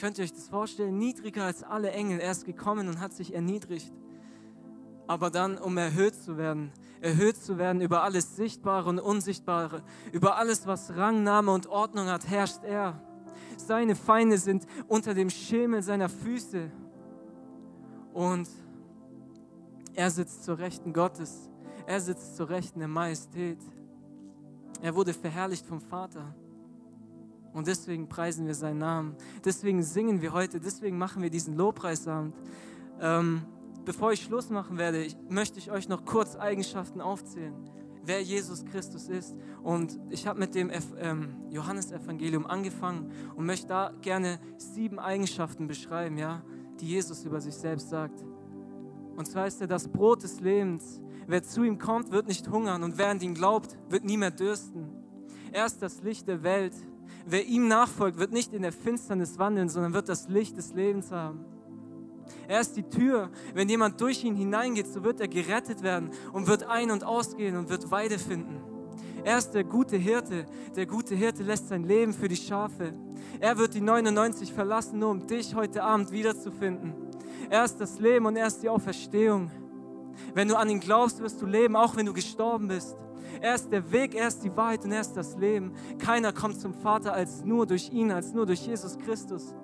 Könnt 0.00 0.16
ihr 0.16 0.24
euch 0.24 0.32
das 0.32 0.48
vorstellen? 0.48 0.96
Niedriger 0.96 1.44
als 1.44 1.62
alle 1.62 1.90
Engel. 1.90 2.20
Er 2.20 2.30
ist 2.30 2.46
gekommen 2.46 2.88
und 2.88 3.00
hat 3.00 3.12
sich 3.12 3.34
erniedrigt. 3.34 3.92
Aber 5.06 5.28
dann, 5.28 5.58
um 5.58 5.76
erhöht 5.76 6.14
zu 6.14 6.38
werden, 6.38 6.72
erhöht 7.02 7.36
zu 7.36 7.58
werden 7.58 7.82
über 7.82 8.02
alles 8.02 8.34
Sichtbare 8.34 8.88
und 8.88 8.98
Unsichtbare, 8.98 9.82
über 10.12 10.38
alles, 10.38 10.66
was 10.66 10.96
Rang, 10.96 11.22
Name 11.22 11.52
und 11.52 11.66
Ordnung 11.66 12.06
hat, 12.06 12.26
herrscht 12.26 12.64
er. 12.64 12.98
Seine 13.58 13.94
Feinde 13.94 14.38
sind 14.38 14.66
unter 14.88 15.12
dem 15.12 15.28
Schemel 15.28 15.82
seiner 15.82 16.08
Füße. 16.08 16.70
Und 18.14 18.48
er 19.92 20.10
sitzt 20.10 20.44
zur 20.44 20.58
Rechten 20.58 20.94
Gottes. 20.94 21.50
Er 21.84 22.00
sitzt 22.00 22.36
zur 22.36 22.48
Rechten 22.48 22.78
der 22.78 22.88
Majestät. 22.88 23.58
Er 24.80 24.94
wurde 24.94 25.12
verherrlicht 25.12 25.66
vom 25.66 25.82
Vater. 25.82 26.34
Und 27.52 27.66
deswegen 27.66 28.08
preisen 28.08 28.46
wir 28.46 28.54
seinen 28.54 28.78
Namen. 28.78 29.16
Deswegen 29.44 29.82
singen 29.82 30.22
wir 30.22 30.32
heute. 30.32 30.60
Deswegen 30.60 30.98
machen 30.98 31.22
wir 31.22 31.30
diesen 31.30 31.56
Lobpreisabend. 31.56 32.34
Ähm, 33.00 33.42
bevor 33.84 34.12
ich 34.12 34.22
Schluss 34.22 34.50
machen 34.50 34.78
werde, 34.78 35.02
ich, 35.02 35.16
möchte 35.28 35.58
ich 35.58 35.70
euch 35.70 35.88
noch 35.88 36.04
kurz 36.04 36.36
Eigenschaften 36.36 37.00
aufzählen, 37.00 37.54
wer 38.04 38.22
Jesus 38.22 38.64
Christus 38.64 39.08
ist. 39.08 39.34
Und 39.62 39.98
ich 40.10 40.26
habe 40.26 40.38
mit 40.38 40.54
dem 40.54 40.70
ähm, 40.98 41.34
Johannesevangelium 41.50 42.46
angefangen 42.46 43.10
und 43.34 43.46
möchte 43.46 43.68
da 43.68 43.92
gerne 44.00 44.38
sieben 44.56 44.98
Eigenschaften 44.98 45.66
beschreiben, 45.66 46.18
ja, 46.18 46.42
die 46.80 46.86
Jesus 46.86 47.24
über 47.24 47.40
sich 47.40 47.54
selbst 47.54 47.88
sagt. 47.90 48.24
Und 49.16 49.26
zwar 49.26 49.46
ist 49.46 49.60
er 49.60 49.66
das 49.66 49.88
Brot 49.88 50.22
des 50.22 50.40
Lebens. 50.40 51.00
Wer 51.26 51.42
zu 51.42 51.62
ihm 51.62 51.78
kommt, 51.78 52.10
wird 52.10 52.26
nicht 52.26 52.48
hungern 52.48 52.82
und 52.82 52.96
wer 52.96 53.08
an 53.08 53.20
ihn 53.20 53.34
glaubt, 53.34 53.76
wird 53.88 54.04
nie 54.04 54.16
mehr 54.16 54.30
dürsten. 54.30 54.88
Er 55.52 55.66
ist 55.66 55.82
das 55.82 56.02
Licht 56.02 56.28
der 56.28 56.42
Welt. 56.42 56.74
Wer 57.26 57.46
ihm 57.46 57.68
nachfolgt, 57.68 58.18
wird 58.18 58.32
nicht 58.32 58.52
in 58.52 58.62
der 58.62 58.72
Finsternis 58.72 59.38
wandeln, 59.38 59.68
sondern 59.68 59.92
wird 59.92 60.08
das 60.08 60.28
Licht 60.28 60.56
des 60.56 60.72
Lebens 60.72 61.10
haben. 61.10 61.44
Er 62.48 62.60
ist 62.60 62.76
die 62.76 62.82
Tür. 62.82 63.30
Wenn 63.54 63.68
jemand 63.68 64.00
durch 64.00 64.24
ihn 64.24 64.34
hineingeht, 64.34 64.86
so 64.86 65.04
wird 65.04 65.20
er 65.20 65.28
gerettet 65.28 65.82
werden 65.82 66.10
und 66.32 66.46
wird 66.46 66.64
ein- 66.64 66.90
und 66.90 67.04
ausgehen 67.04 67.56
und 67.56 67.68
wird 67.68 67.90
Weide 67.90 68.18
finden. 68.18 68.60
Er 69.24 69.38
ist 69.38 69.52
der 69.52 69.64
gute 69.64 69.96
Hirte. 69.96 70.46
Der 70.76 70.86
gute 70.86 71.14
Hirte 71.14 71.42
lässt 71.42 71.68
sein 71.68 71.84
Leben 71.84 72.12
für 72.12 72.28
die 72.28 72.36
Schafe. 72.36 72.94
Er 73.38 73.58
wird 73.58 73.74
die 73.74 73.80
99 73.80 74.52
verlassen, 74.52 74.98
nur 74.98 75.10
um 75.10 75.26
dich 75.26 75.54
heute 75.54 75.82
Abend 75.82 76.10
wiederzufinden. 76.10 76.94
Er 77.50 77.64
ist 77.64 77.80
das 77.80 77.98
Leben 77.98 78.26
und 78.26 78.36
er 78.36 78.46
ist 78.46 78.62
die 78.62 78.68
Auferstehung. 78.68 79.50
Wenn 80.34 80.48
du 80.48 80.56
an 80.56 80.68
ihn 80.68 80.80
glaubst, 80.80 81.20
wirst 81.20 81.40
du 81.40 81.46
leben, 81.46 81.76
auch 81.76 81.96
wenn 81.96 82.06
du 82.06 82.12
gestorben 82.12 82.68
bist. 82.68 82.96
Er 83.40 83.54
ist 83.54 83.70
der 83.72 83.90
Weg, 83.92 84.14
er 84.14 84.28
ist 84.28 84.42
die 84.42 84.54
Wahrheit 84.56 84.84
und 84.84 84.92
er 84.92 85.00
ist 85.00 85.14
das 85.14 85.36
Leben. 85.36 85.72
Keiner 85.98 86.32
kommt 86.32 86.60
zum 86.60 86.74
Vater 86.74 87.12
als 87.12 87.44
nur 87.44 87.66
durch 87.66 87.90
ihn, 87.90 88.10
als 88.10 88.32
nur 88.32 88.46
durch 88.46 88.66
Jesus 88.66 88.98
Christus. 88.98 89.54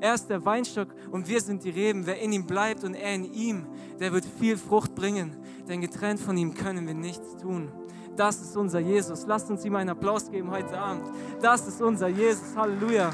Er 0.00 0.14
ist 0.14 0.28
der 0.28 0.44
Weinstock 0.44 0.88
und 1.10 1.28
wir 1.28 1.40
sind 1.40 1.64
die 1.64 1.70
Reben. 1.70 2.06
Wer 2.06 2.20
in 2.20 2.32
ihm 2.32 2.46
bleibt 2.46 2.84
und 2.84 2.94
er 2.94 3.14
in 3.14 3.24
ihm, 3.32 3.66
der 3.98 4.12
wird 4.12 4.24
viel 4.24 4.56
Frucht 4.56 4.94
bringen. 4.94 5.36
Denn 5.68 5.80
getrennt 5.80 6.20
von 6.20 6.36
ihm 6.36 6.54
können 6.54 6.86
wir 6.86 6.94
nichts 6.94 7.36
tun. 7.36 7.72
Das 8.16 8.40
ist 8.40 8.56
unser 8.56 8.78
Jesus. 8.78 9.26
Lasst 9.26 9.50
uns 9.50 9.64
ihm 9.64 9.74
einen 9.74 9.90
Applaus 9.90 10.30
geben 10.30 10.50
heute 10.50 10.78
Abend. 10.78 11.04
Das 11.42 11.66
ist 11.66 11.82
unser 11.82 12.08
Jesus. 12.08 12.54
Halleluja. 12.54 13.10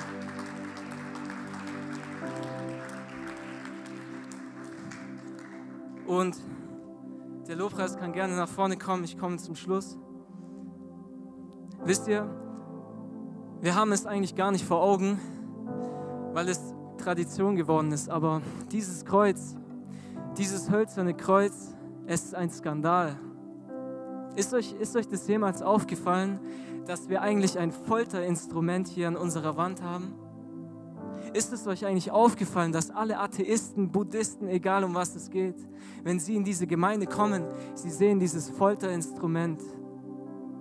Und 6.06 6.36
der 7.50 7.56
Lobpreis 7.56 7.96
kann 7.96 8.12
gerne 8.12 8.36
nach 8.36 8.48
vorne 8.48 8.76
kommen. 8.76 9.02
Ich 9.02 9.18
komme 9.18 9.36
zum 9.38 9.56
Schluss. 9.56 9.98
Wisst 11.84 12.06
ihr, 12.06 12.30
wir 13.60 13.74
haben 13.74 13.90
es 13.90 14.06
eigentlich 14.06 14.36
gar 14.36 14.52
nicht 14.52 14.64
vor 14.64 14.80
Augen, 14.80 15.18
weil 16.32 16.48
es 16.48 16.60
Tradition 16.98 17.56
geworden 17.56 17.90
ist. 17.90 18.08
Aber 18.08 18.40
dieses 18.70 19.04
Kreuz, 19.04 19.56
dieses 20.38 20.70
hölzerne 20.70 21.12
Kreuz, 21.12 21.74
es 22.06 22.26
ist 22.26 22.36
ein 22.36 22.50
Skandal. 22.50 23.18
Ist 24.36 24.54
euch, 24.54 24.72
ist 24.74 24.94
euch 24.94 25.08
das 25.08 25.26
jemals 25.26 25.60
aufgefallen, 25.60 26.38
dass 26.86 27.08
wir 27.08 27.20
eigentlich 27.20 27.58
ein 27.58 27.72
Folterinstrument 27.72 28.86
hier 28.86 29.08
an 29.08 29.16
unserer 29.16 29.56
Wand 29.56 29.82
haben? 29.82 30.14
Ist 31.32 31.52
es 31.52 31.66
euch 31.66 31.86
eigentlich 31.86 32.10
aufgefallen, 32.10 32.72
dass 32.72 32.90
alle 32.90 33.18
Atheisten, 33.18 33.90
Buddhisten, 33.90 34.48
egal 34.48 34.82
um 34.82 34.94
was 34.94 35.14
es 35.14 35.30
geht, 35.30 35.56
wenn 36.02 36.18
sie 36.18 36.34
in 36.34 36.44
diese 36.44 36.66
Gemeinde 36.66 37.06
kommen, 37.06 37.44
sie 37.74 37.90
sehen 37.90 38.18
dieses 38.18 38.50
Folterinstrument. 38.50 39.62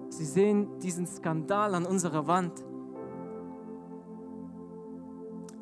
Sie 0.09 0.25
sehen 0.25 0.79
diesen 0.79 1.07
Skandal 1.07 1.73
an 1.73 1.85
unserer 1.85 2.27
Wand. 2.27 2.63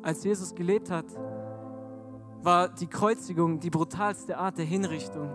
Als 0.02 0.24
Jesus 0.24 0.54
gelebt 0.54 0.90
hat, 0.90 1.06
war 2.42 2.68
die 2.68 2.86
Kreuzigung 2.86 3.60
die 3.60 3.70
brutalste 3.70 4.36
Art 4.36 4.58
der 4.58 4.64
Hinrichtung. 4.64 5.30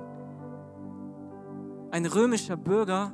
Ein 1.91 2.05
römischer 2.05 2.57
Bürger, 2.57 3.13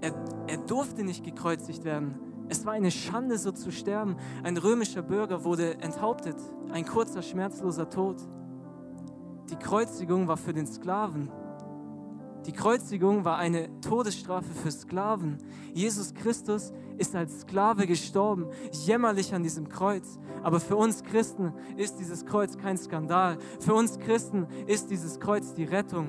er, 0.00 0.14
er 0.46 0.58
durfte 0.58 1.04
nicht 1.04 1.24
gekreuzigt 1.24 1.84
werden. 1.84 2.27
Es 2.48 2.64
war 2.64 2.72
eine 2.72 2.90
Schande, 2.90 3.38
so 3.38 3.52
zu 3.52 3.70
sterben. 3.70 4.16
Ein 4.42 4.56
römischer 4.56 5.02
Bürger 5.02 5.44
wurde 5.44 5.80
enthauptet, 5.80 6.36
ein 6.72 6.86
kurzer, 6.86 7.22
schmerzloser 7.22 7.90
Tod. 7.90 8.16
Die 9.50 9.56
Kreuzigung 9.56 10.28
war 10.28 10.36
für 10.36 10.52
den 10.52 10.66
Sklaven. 10.66 11.30
Die 12.46 12.52
Kreuzigung 12.52 13.24
war 13.24 13.36
eine 13.36 13.68
Todesstrafe 13.80 14.48
für 14.54 14.70
Sklaven. 14.70 15.36
Jesus 15.74 16.14
Christus 16.14 16.72
ist 16.96 17.14
als 17.14 17.40
Sklave 17.40 17.86
gestorben, 17.86 18.46
jämmerlich 18.72 19.34
an 19.34 19.42
diesem 19.42 19.68
Kreuz. 19.68 20.18
Aber 20.42 20.60
für 20.60 20.76
uns 20.76 21.02
Christen 21.02 21.52
ist 21.76 21.98
dieses 21.98 22.24
Kreuz 22.24 22.56
kein 22.56 22.78
Skandal. 22.78 23.36
Für 23.60 23.74
uns 23.74 23.98
Christen 23.98 24.46
ist 24.66 24.90
dieses 24.90 25.20
Kreuz 25.20 25.52
die 25.52 25.64
Rettung. 25.64 26.06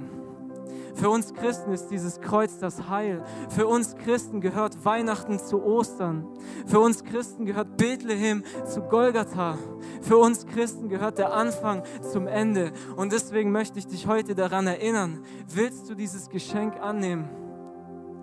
Für 0.95 1.09
uns 1.09 1.33
Christen 1.33 1.71
ist 1.71 1.87
dieses 1.87 2.21
Kreuz 2.21 2.59
das 2.59 2.89
Heil. 2.89 3.23
Für 3.49 3.67
uns 3.67 3.95
Christen 3.95 4.41
gehört 4.41 4.85
Weihnachten 4.85 5.39
zu 5.39 5.63
Ostern. 5.63 6.27
Für 6.65 6.79
uns 6.79 7.03
Christen 7.03 7.45
gehört 7.45 7.77
Bethlehem 7.77 8.43
zu 8.65 8.81
Golgatha. 8.81 9.57
Für 10.01 10.17
uns 10.17 10.45
Christen 10.45 10.89
gehört 10.89 11.17
der 11.17 11.33
Anfang 11.33 11.83
zum 12.11 12.27
Ende. 12.27 12.71
Und 12.95 13.11
deswegen 13.11 13.51
möchte 13.51 13.79
ich 13.79 13.87
dich 13.87 14.07
heute 14.07 14.35
daran 14.35 14.67
erinnern, 14.67 15.23
willst 15.47 15.89
du 15.89 15.95
dieses 15.95 16.29
Geschenk 16.29 16.79
annehmen? 16.81 17.29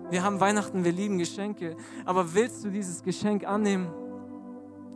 Wir 0.09 0.23
haben 0.23 0.39
Weihnachten, 0.39 0.85
wir 0.85 0.93
lieben 0.93 1.17
Geschenke, 1.17 1.75
aber 2.05 2.33
willst 2.33 2.63
du 2.63 2.69
dieses 2.69 3.03
Geschenk 3.03 3.45
annehmen? 3.45 3.87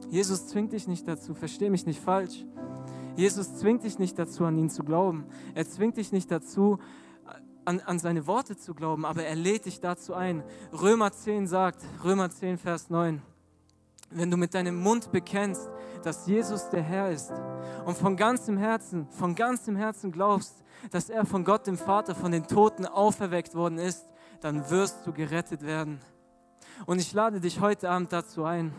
Jesus 0.10 0.48
zwingt 0.48 0.72
dich 0.72 0.88
nicht 0.88 1.08
dazu, 1.08 1.34
versteh 1.34 1.70
mich 1.70 1.86
nicht 1.86 2.00
falsch. 2.00 2.46
Jesus 3.16 3.56
zwingt 3.58 3.84
dich 3.84 4.00
nicht 4.00 4.18
dazu, 4.18 4.46
an 4.46 4.58
ihn 4.58 4.70
zu 4.70 4.84
glauben. 4.84 5.26
Er 5.54 5.68
zwingt 5.68 5.98
dich 5.98 6.12
nicht 6.12 6.32
dazu, 6.32 6.80
an, 7.66 7.80
an 7.82 8.00
seine 8.00 8.28
Worte 8.28 8.58
zu 8.58 8.74
glauben, 8.74 9.06
aber 9.06 9.24
er 9.24 9.36
lädt 9.36 9.66
dich 9.66 9.80
dazu 9.80 10.14
ein. 10.14 10.44
Römer 10.74 11.12
10 11.12 11.48
sagt, 11.48 11.84
Römer 12.04 12.30
10, 12.30 12.58
Vers 12.58 12.90
9, 12.90 13.22
wenn 14.10 14.32
du 14.32 14.38
mit 14.38 14.54
deinem 14.54 14.82
Mund 14.82 15.12
bekennst, 15.12 15.70
dass 16.04 16.28
Jesus 16.28 16.70
der 16.70 16.82
Herr 16.82 17.12
ist 17.12 17.32
und 17.86 17.98
von 17.98 18.18
ganzem 18.18 18.58
Herzen, 18.58 19.08
von 19.10 19.36
ganzem 19.36 19.76
Herzen 19.76 20.12
glaubst, 20.12 20.64
dass 20.90 21.10
er 21.10 21.26
von 21.26 21.44
Gott 21.44 21.68
dem 21.68 21.78
Vater 21.78 22.16
von 22.16 22.32
den 22.32 22.48
Toten 22.48 22.86
auferweckt 22.86 23.56
worden 23.56 23.78
ist, 23.78 24.06
dann 24.42 24.70
wirst 24.70 25.06
du 25.06 25.14
gerettet 25.14 25.62
werden. 25.62 26.00
Und 26.86 27.00
ich 27.00 27.14
lade 27.14 27.40
dich 27.40 27.60
heute 27.60 27.90
Abend 27.90 28.12
dazu 28.12 28.44
ein, 28.44 28.74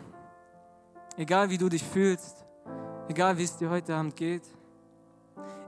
egal 1.17 1.51
wie 1.51 1.59
du 1.59 1.69
dich 1.69 1.85
fühlst, 1.85 2.45
egal 3.09 3.39
wie 3.39 3.45
es 3.45 3.57
dir 3.57 3.71
heute 3.71 3.95
Abend 3.95 4.17
geht, 4.17 4.43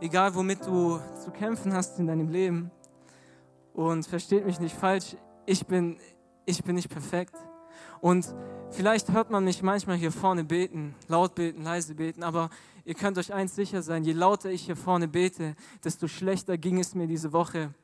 egal 0.01 0.35
womit 0.35 0.67
du 0.67 0.99
zu 1.23 1.31
kämpfen 1.31 1.73
hast 1.73 1.99
in 1.99 2.07
deinem 2.07 2.29
Leben, 2.29 2.71
und 3.75 4.07
versteht 4.07 4.47
mich 4.47 4.61
nicht 4.61 4.75
falsch, 4.75 5.17
ich 5.45 5.67
bin, 5.67 5.99
ich 6.47 6.65
bin 6.65 6.77
nicht 6.77 6.89
perfekt. 6.89 7.35
Und 8.01 8.35
vielleicht 8.71 9.13
hört 9.13 9.31
man 9.31 9.45
mich 9.45 9.63
manchmal 9.63 9.97
hier 9.97 10.13
vorne 10.13 10.45
beten, 10.45 10.95
laut 11.09 11.35
beten, 11.35 11.63
leise 11.63 11.95
beten, 11.95 12.23
aber 12.23 12.51
ihr 12.85 12.95
könnt 12.95 13.19
euch 13.19 13.33
eins 13.33 13.55
sicher 13.55 13.83
sein, 13.83 14.05
je 14.05 14.13
lauter 14.13 14.51
ich 14.51 14.67
hier 14.67 14.77
vorne 14.77 15.09
bete, 15.09 15.55
desto 15.83 16.07
schlechter 16.07 16.57
ging 16.57 16.79
es 16.79 16.95
mir 16.95 17.07
diese 17.07 17.33
Woche. 17.33 17.75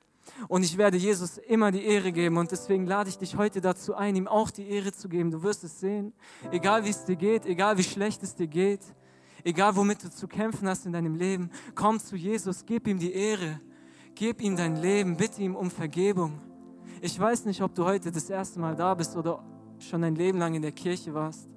Und 0.47 0.63
ich 0.63 0.79
werde 0.79 0.97
Jesus 0.97 1.39
immer 1.39 1.73
die 1.73 1.85
Ehre 1.85 2.13
geben 2.13 2.37
und 2.37 2.53
deswegen 2.53 2.87
lade 2.87 3.09
ich 3.09 3.19
dich 3.19 3.37
heute 3.37 3.61
dazu 3.61 3.95
ein, 3.95 4.15
ihm 4.15 4.29
auch 4.29 4.51
die 4.51 4.69
Ehre 4.69 4.93
zu 4.93 5.09
geben. 5.09 5.31
Du 5.31 5.43
wirst 5.43 5.65
es 5.65 5.81
sehen, 5.81 6.13
egal 6.53 6.85
wie 6.85 6.91
es 6.91 7.05
dir 7.05 7.17
geht, 7.17 7.47
egal 7.47 7.79
wie 7.79 7.83
schlecht 7.83 8.23
es 8.23 8.37
dir 8.37 8.47
geht, 8.47 8.81
egal 9.43 9.75
womit 9.75 10.05
du 10.05 10.11
zu 10.11 10.29
kämpfen 10.29 10.69
hast 10.69 10.87
in 10.87 10.93
deinem 10.93 11.17
Leben, 11.17 11.51
komm 11.75 11.99
zu 11.99 12.15
Jesus, 12.15 12.65
gib 12.65 12.87
ihm 12.87 12.99
die 12.99 13.13
Ehre. 13.13 13.61
Gib 14.15 14.43
ihm 14.43 14.57
dein 14.57 14.77
Leben, 14.77 15.17
bitte 15.17 15.43
ihm 15.43 15.57
um 15.57 15.71
Vergebung. 15.71 16.41
Ich 17.01 17.19
weiß 17.19 17.47
nicht, 17.47 17.63
ob 17.63 17.75
du 17.75 17.85
heute 17.85 18.13
das 18.13 18.29
erste 18.29 18.61
Mal 18.61 18.77
da 18.77 18.95
bist 18.95 19.17
oder 19.17 19.43
schon 19.79 20.05
ein 20.05 20.15
Leben 20.15 20.39
lang 20.39 20.55
in 20.55 20.63
der 20.63 20.73
Kirche 20.73 21.15
warst, 21.15 21.49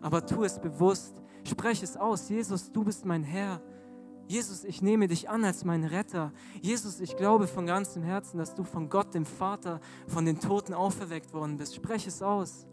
aber 0.00 0.24
tu 0.24 0.44
es 0.44 0.58
bewusst. 0.58 1.20
Spreche 1.44 1.84
es 1.84 1.96
aus. 1.96 2.28
Jesus, 2.28 2.72
du 2.72 2.84
bist 2.84 3.04
mein 3.04 3.22
Herr. 3.22 3.60
Jesus, 4.26 4.64
ich 4.64 4.82
nehme 4.82 5.08
dich 5.08 5.30
an 5.30 5.44
als 5.44 5.64
mein 5.64 5.84
Retter. 5.84 6.32
Jesus, 6.60 7.00
ich 7.00 7.16
glaube 7.16 7.46
von 7.46 7.66
ganzem 7.66 8.02
Herzen, 8.02 8.38
dass 8.38 8.54
du 8.54 8.62
von 8.62 8.90
Gott, 8.90 9.14
dem 9.14 9.24
Vater, 9.24 9.80
von 10.06 10.26
den 10.26 10.38
Toten 10.38 10.74
auferweckt 10.74 11.32
worden 11.32 11.56
bist. 11.56 11.74
Spreche 11.74 12.08
es 12.08 12.22
aus. 12.22 12.66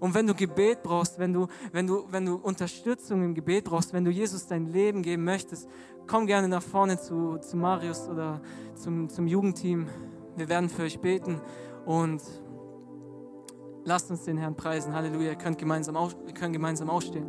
Und 0.00 0.14
wenn 0.14 0.26
du 0.26 0.34
Gebet 0.34 0.82
brauchst, 0.82 1.18
wenn 1.18 1.32
du, 1.32 1.46
wenn, 1.70 1.86
du, 1.86 2.06
wenn 2.10 2.26
du 2.26 2.34
Unterstützung 2.34 3.22
im 3.22 3.34
Gebet 3.34 3.64
brauchst, 3.64 3.92
wenn 3.92 4.04
du 4.04 4.10
Jesus 4.10 4.46
dein 4.46 4.66
Leben 4.66 5.02
geben 5.02 5.24
möchtest, 5.24 5.68
komm 6.06 6.26
gerne 6.26 6.48
nach 6.48 6.62
vorne 6.62 6.98
zu, 6.98 7.38
zu 7.38 7.56
Marius 7.56 8.08
oder 8.08 8.40
zum, 8.74 9.08
zum 9.08 9.26
Jugendteam. 9.26 9.88
Wir 10.36 10.48
werden 10.48 10.68
für 10.68 10.82
euch 10.82 11.00
beten 11.00 11.40
und 11.84 12.22
lasst 13.84 14.10
uns 14.10 14.24
den 14.24 14.38
Herrn 14.38 14.56
preisen. 14.56 14.94
Halleluja, 14.94 15.30
ihr 15.30 15.36
könnt 15.36 15.58
gemeinsam, 15.58 15.96
auf, 15.96 16.16
ihr 16.26 16.34
könnt 16.34 16.52
gemeinsam 16.52 16.90
aufstehen. 16.90 17.28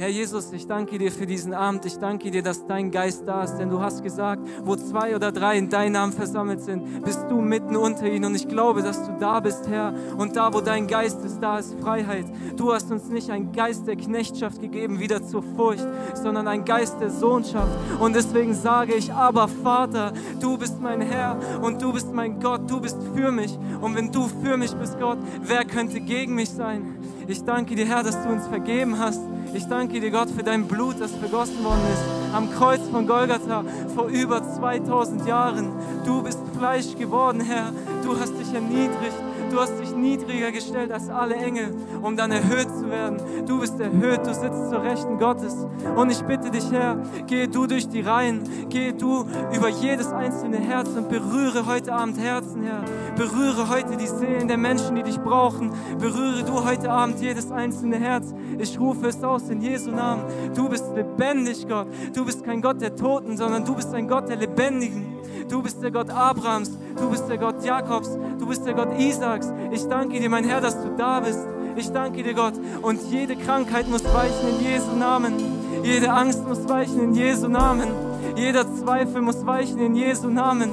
Herr 0.00 0.08
Jesus, 0.08 0.50
ich 0.54 0.66
danke 0.66 0.96
dir 0.96 1.12
für 1.12 1.26
diesen 1.26 1.52
Abend. 1.52 1.84
Ich 1.84 1.98
danke 1.98 2.30
dir, 2.30 2.42
dass 2.42 2.66
dein 2.66 2.90
Geist 2.90 3.24
da 3.26 3.44
ist, 3.44 3.58
denn 3.58 3.68
du 3.68 3.82
hast 3.82 4.02
gesagt, 4.02 4.40
wo 4.64 4.74
zwei 4.74 5.14
oder 5.14 5.30
drei 5.30 5.58
in 5.58 5.68
deinem 5.68 5.92
Namen 5.92 6.14
versammelt 6.14 6.62
sind, 6.62 7.04
bist 7.04 7.26
du 7.28 7.42
mitten 7.42 7.76
unter 7.76 8.06
ihnen. 8.06 8.24
Und 8.24 8.34
ich 8.34 8.48
glaube, 8.48 8.80
dass 8.80 9.04
du 9.04 9.14
da 9.20 9.40
bist, 9.40 9.68
Herr. 9.68 9.92
Und 10.16 10.36
da, 10.36 10.54
wo 10.54 10.62
dein 10.62 10.86
Geist 10.86 11.22
ist, 11.22 11.40
da 11.42 11.58
ist 11.58 11.78
Freiheit. 11.82 12.24
Du 12.56 12.72
hast 12.72 12.90
uns 12.90 13.10
nicht 13.10 13.28
einen 13.28 13.52
Geist 13.52 13.86
der 13.86 13.96
Knechtschaft 13.96 14.62
gegeben, 14.62 15.00
wieder 15.00 15.22
zur 15.22 15.42
Furcht, 15.42 15.86
sondern 16.14 16.48
einen 16.48 16.64
Geist 16.64 16.98
der 16.98 17.10
Sohnschaft. 17.10 17.70
Und 18.00 18.16
deswegen 18.16 18.54
sage 18.54 18.94
ich, 18.94 19.12
aber 19.12 19.48
Vater, 19.48 20.14
du 20.40 20.56
bist 20.56 20.80
mein 20.80 21.02
Herr 21.02 21.38
und 21.60 21.82
du 21.82 21.92
bist 21.92 22.10
mein 22.10 22.40
Gott, 22.40 22.62
du 22.70 22.80
bist 22.80 22.96
für 23.14 23.30
mich. 23.30 23.54
Und 23.82 23.94
wenn 23.96 24.10
du 24.10 24.28
für 24.42 24.56
mich 24.56 24.72
bist, 24.72 24.98
Gott, 24.98 25.18
wer 25.42 25.66
könnte 25.66 26.00
gegen 26.00 26.36
mich 26.36 26.48
sein? 26.48 26.96
Ich 27.28 27.44
danke 27.44 27.74
dir, 27.74 27.84
Herr, 27.84 28.02
dass 28.02 28.20
du 28.22 28.30
uns 28.30 28.46
vergeben 28.48 28.98
hast. 28.98 29.20
Ich 29.52 29.66
danke 29.66 30.00
dir, 30.00 30.10
Gott, 30.10 30.30
für 30.30 30.42
dein 30.42 30.66
Blut, 30.66 31.00
das 31.00 31.10
vergossen 31.12 31.62
worden 31.64 31.80
ist 31.92 32.20
am 32.32 32.50
Kreuz 32.50 32.80
von 32.90 33.06
Golgatha 33.06 33.64
vor 33.94 34.06
über 34.06 34.42
2000 34.42 35.26
Jahren. 35.26 35.72
Du 36.04 36.22
bist 36.22 36.38
Fleisch 36.56 36.96
geworden, 36.96 37.40
Herr. 37.40 37.72
Du 38.04 38.18
hast 38.18 38.32
dich 38.38 38.52
erniedrigt. 38.52 39.29
Du 39.50 39.60
hast 39.60 39.78
dich 39.80 39.94
niedriger 39.94 40.52
gestellt 40.52 40.92
als 40.92 41.08
alle 41.08 41.34
Engel, 41.34 41.74
um 42.02 42.16
dann 42.16 42.30
erhöht 42.30 42.68
zu 42.70 42.88
werden. 42.88 43.18
Du 43.46 43.60
bist 43.60 43.80
erhöht, 43.80 44.24
du 44.24 44.32
sitzt 44.32 44.70
zur 44.70 44.82
Rechten 44.82 45.18
Gottes. 45.18 45.54
Und 45.96 46.10
ich 46.10 46.22
bitte 46.22 46.50
dich, 46.50 46.70
Herr, 46.70 46.96
gehe 47.26 47.48
du 47.48 47.66
durch 47.66 47.88
die 47.88 48.00
Reihen, 48.00 48.68
gehe 48.68 48.92
du 48.92 49.26
über 49.52 49.68
jedes 49.68 50.12
einzelne 50.12 50.58
Herz 50.58 50.90
und 50.90 51.08
berühre 51.08 51.66
heute 51.66 51.92
Abend 51.92 52.18
Herzen, 52.18 52.62
Herr. 52.62 52.84
Berühre 53.16 53.68
heute 53.68 53.96
die 53.96 54.06
Seelen 54.06 54.46
der 54.46 54.56
Menschen, 54.56 54.94
die 54.94 55.02
dich 55.02 55.18
brauchen. 55.18 55.72
Berühre 55.98 56.44
du 56.44 56.64
heute 56.64 56.90
Abend 56.90 57.20
jedes 57.20 57.50
einzelne 57.50 57.96
Herz. 57.96 58.32
Ich 58.58 58.78
rufe 58.78 59.08
es 59.08 59.22
aus 59.24 59.48
in 59.50 59.60
Jesu 59.60 59.90
Namen. 59.90 60.22
Du 60.54 60.68
bist 60.68 60.84
lebendig, 60.94 61.66
Gott. 61.68 61.88
Du 62.14 62.24
bist 62.24 62.44
kein 62.44 62.62
Gott 62.62 62.80
der 62.80 62.94
Toten, 62.94 63.36
sondern 63.36 63.64
du 63.64 63.74
bist 63.74 63.92
ein 63.94 64.06
Gott 64.06 64.28
der 64.28 64.36
Lebendigen. 64.36 65.20
Du 65.48 65.62
bist 65.62 65.82
der 65.82 65.90
Gott 65.90 66.10
Abrahams, 66.10 66.70
du 66.96 67.10
bist 67.10 67.28
der 67.28 67.38
Gott 67.38 67.64
Jakobs, 67.64 68.10
du 68.38 68.46
bist 68.46 68.66
der 68.66 68.74
Gott 68.74 68.98
Isaaks. 68.98 69.52
Ich 69.70 69.86
danke 69.88 70.20
dir, 70.20 70.30
mein 70.30 70.44
Herr, 70.44 70.60
dass 70.60 70.80
du 70.82 70.90
da 70.96 71.20
bist. 71.20 71.40
Ich 71.76 71.90
danke 71.92 72.22
dir, 72.22 72.34
Gott. 72.34 72.54
Und 72.82 73.00
jede 73.10 73.36
Krankheit 73.36 73.88
muss 73.88 74.04
weichen 74.04 74.48
in 74.48 74.64
Jesu 74.64 74.96
Namen. 74.96 75.34
Jede 75.82 76.10
Angst 76.12 76.46
muss 76.46 76.68
weichen 76.68 77.00
in 77.00 77.14
Jesu 77.14 77.48
Namen. 77.48 77.88
Jeder 78.36 78.64
Zweifel 78.74 79.22
muss 79.22 79.46
weichen 79.46 79.78
in 79.78 79.94
Jesu 79.94 80.28
Namen. 80.28 80.70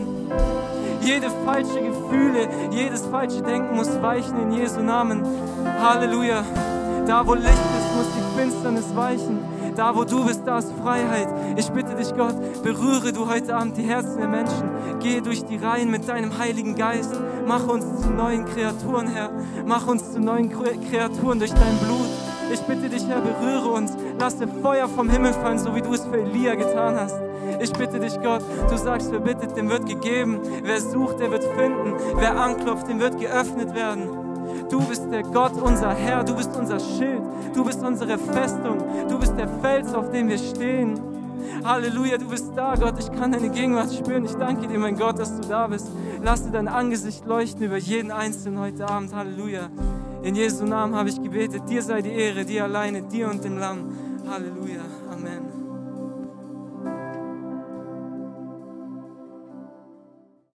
Jede 1.02 1.28
falsche 1.46 1.82
Gefühle, 1.82 2.50
jedes 2.72 3.06
falsche 3.06 3.42
Denken 3.42 3.76
muss 3.76 4.02
weichen 4.02 4.40
in 4.42 4.52
Jesu 4.52 4.82
Namen. 4.82 5.24
Halleluja. 5.82 6.44
Da, 7.06 7.26
wo 7.26 7.36
Licht 7.36 7.48
ist, 7.48 7.96
muss 7.96 8.08
die 8.18 8.40
Finsternis 8.40 8.96
weichen. 8.96 9.40
Da, 9.78 9.96
wo 9.96 10.06
du 10.06 10.26
bist, 10.26 10.42
da 10.44 10.58
ist 10.58 10.74
Freiheit. 10.82 11.28
Ich 11.56 11.70
bitte 11.70 11.94
dich, 11.94 12.12
Gott, 12.16 12.34
berühre 12.64 13.14
du 13.14 13.30
heute 13.30 13.56
Abend 13.56 13.78
die 13.78 13.84
Herzen 13.84 14.18
der 14.18 14.28
Menschen. 14.28 14.72
Gehe 15.00 15.22
durch 15.22 15.46
die 15.46 15.58
Reihen 15.58 15.92
mit 15.92 16.10
deinem 16.10 16.36
Heiligen 16.40 16.74
Geist. 16.74 17.14
Mach 17.46 17.68
uns 17.68 18.02
zu 18.02 18.10
neuen 18.10 18.46
Kreaturen, 18.46 19.08
Herr. 19.08 19.30
Mach 19.68 19.86
uns 19.86 20.14
zu 20.14 20.20
neuen 20.20 20.50
Kreaturen 20.50 21.38
durch 21.38 21.54
dein 21.54 21.78
Blut. 21.78 22.10
Ich 22.52 22.60
bitte 22.62 22.90
dich, 22.90 23.08
Herr, 23.08 23.22
berühre 23.22 23.68
uns. 23.68 23.96
Lass 24.20 24.40
dir 24.40 24.48
Feuer 24.48 24.88
vom 24.90 25.12
Himmel 25.12 25.34
fallen, 25.34 25.60
so 25.60 25.76
wie 25.76 25.82
du 25.84 25.94
es 25.94 26.04
für 26.04 26.22
Elia 26.22 26.56
getan 26.56 26.96
hast. 26.96 27.16
Ich 27.62 27.72
bitte 27.72 28.00
dich, 28.00 28.20
Gott, 28.20 28.42
du 28.70 28.78
sagst, 28.78 29.12
wer 29.12 29.20
bittet, 29.20 29.56
dem 29.56 29.70
wird 29.70 29.86
gegeben. 29.86 30.40
Wer 30.64 30.82
sucht, 30.82 31.20
der 31.20 31.30
wird 31.30 31.44
finden. 31.44 31.94
Wer 32.16 32.36
anklopft, 32.36 32.90
dem 32.90 33.00
wird 33.00 33.20
geöffnet 33.20 33.76
werden. 33.76 34.27
Du 34.70 34.80
bist 34.86 35.04
der 35.12 35.24
Gott, 35.24 35.54
unser 35.62 35.94
Herr. 35.94 36.24
Du 36.24 36.36
bist 36.36 36.56
unser 36.56 36.80
Schild. 36.80 37.22
Du 37.54 37.64
bist 37.64 37.84
unsere 37.84 38.18
Festung. 38.18 38.78
Du 39.10 39.20
bist 39.20 39.34
der 39.38 39.48
Fels, 39.48 39.94
auf 39.94 40.12
dem 40.12 40.30
wir 40.30 40.38
stehen. 40.38 41.00
Halleluja, 41.64 42.18
du 42.18 42.28
bist 42.30 42.52
da, 42.56 42.76
Gott. 42.76 42.96
Ich 43.00 43.12
kann 43.12 43.32
deine 43.32 43.50
Gegenwart 43.50 43.94
spüren. 43.94 44.26
Ich 44.26 44.34
danke 44.34 44.68
dir, 44.68 44.80
mein 44.80 44.98
Gott, 44.98 45.20
dass 45.20 45.40
du 45.40 45.48
da 45.48 45.68
bist. 45.68 45.88
Lass 46.24 46.44
dir 46.44 46.52
dein 46.52 46.68
Angesicht 46.68 47.26
leuchten 47.26 47.64
über 47.64 47.78
jeden 47.78 48.12
Einzelnen 48.12 48.60
heute 48.60 48.88
Abend. 48.88 49.14
Halleluja. 49.14 49.70
In 50.24 50.36
Jesu 50.36 50.66
Namen 50.66 50.96
habe 50.96 51.10
ich 51.10 51.22
gebetet. 51.22 51.64
Dir 51.70 51.82
sei 51.82 52.02
die 52.02 52.12
Ehre, 52.12 52.46
dir 52.46 52.64
alleine, 52.66 53.04
dir 53.04 53.30
und 53.30 53.44
dem 53.44 53.58
Lamm. 53.58 53.92
Halleluja. 54.30 54.82
Amen. 55.12 55.47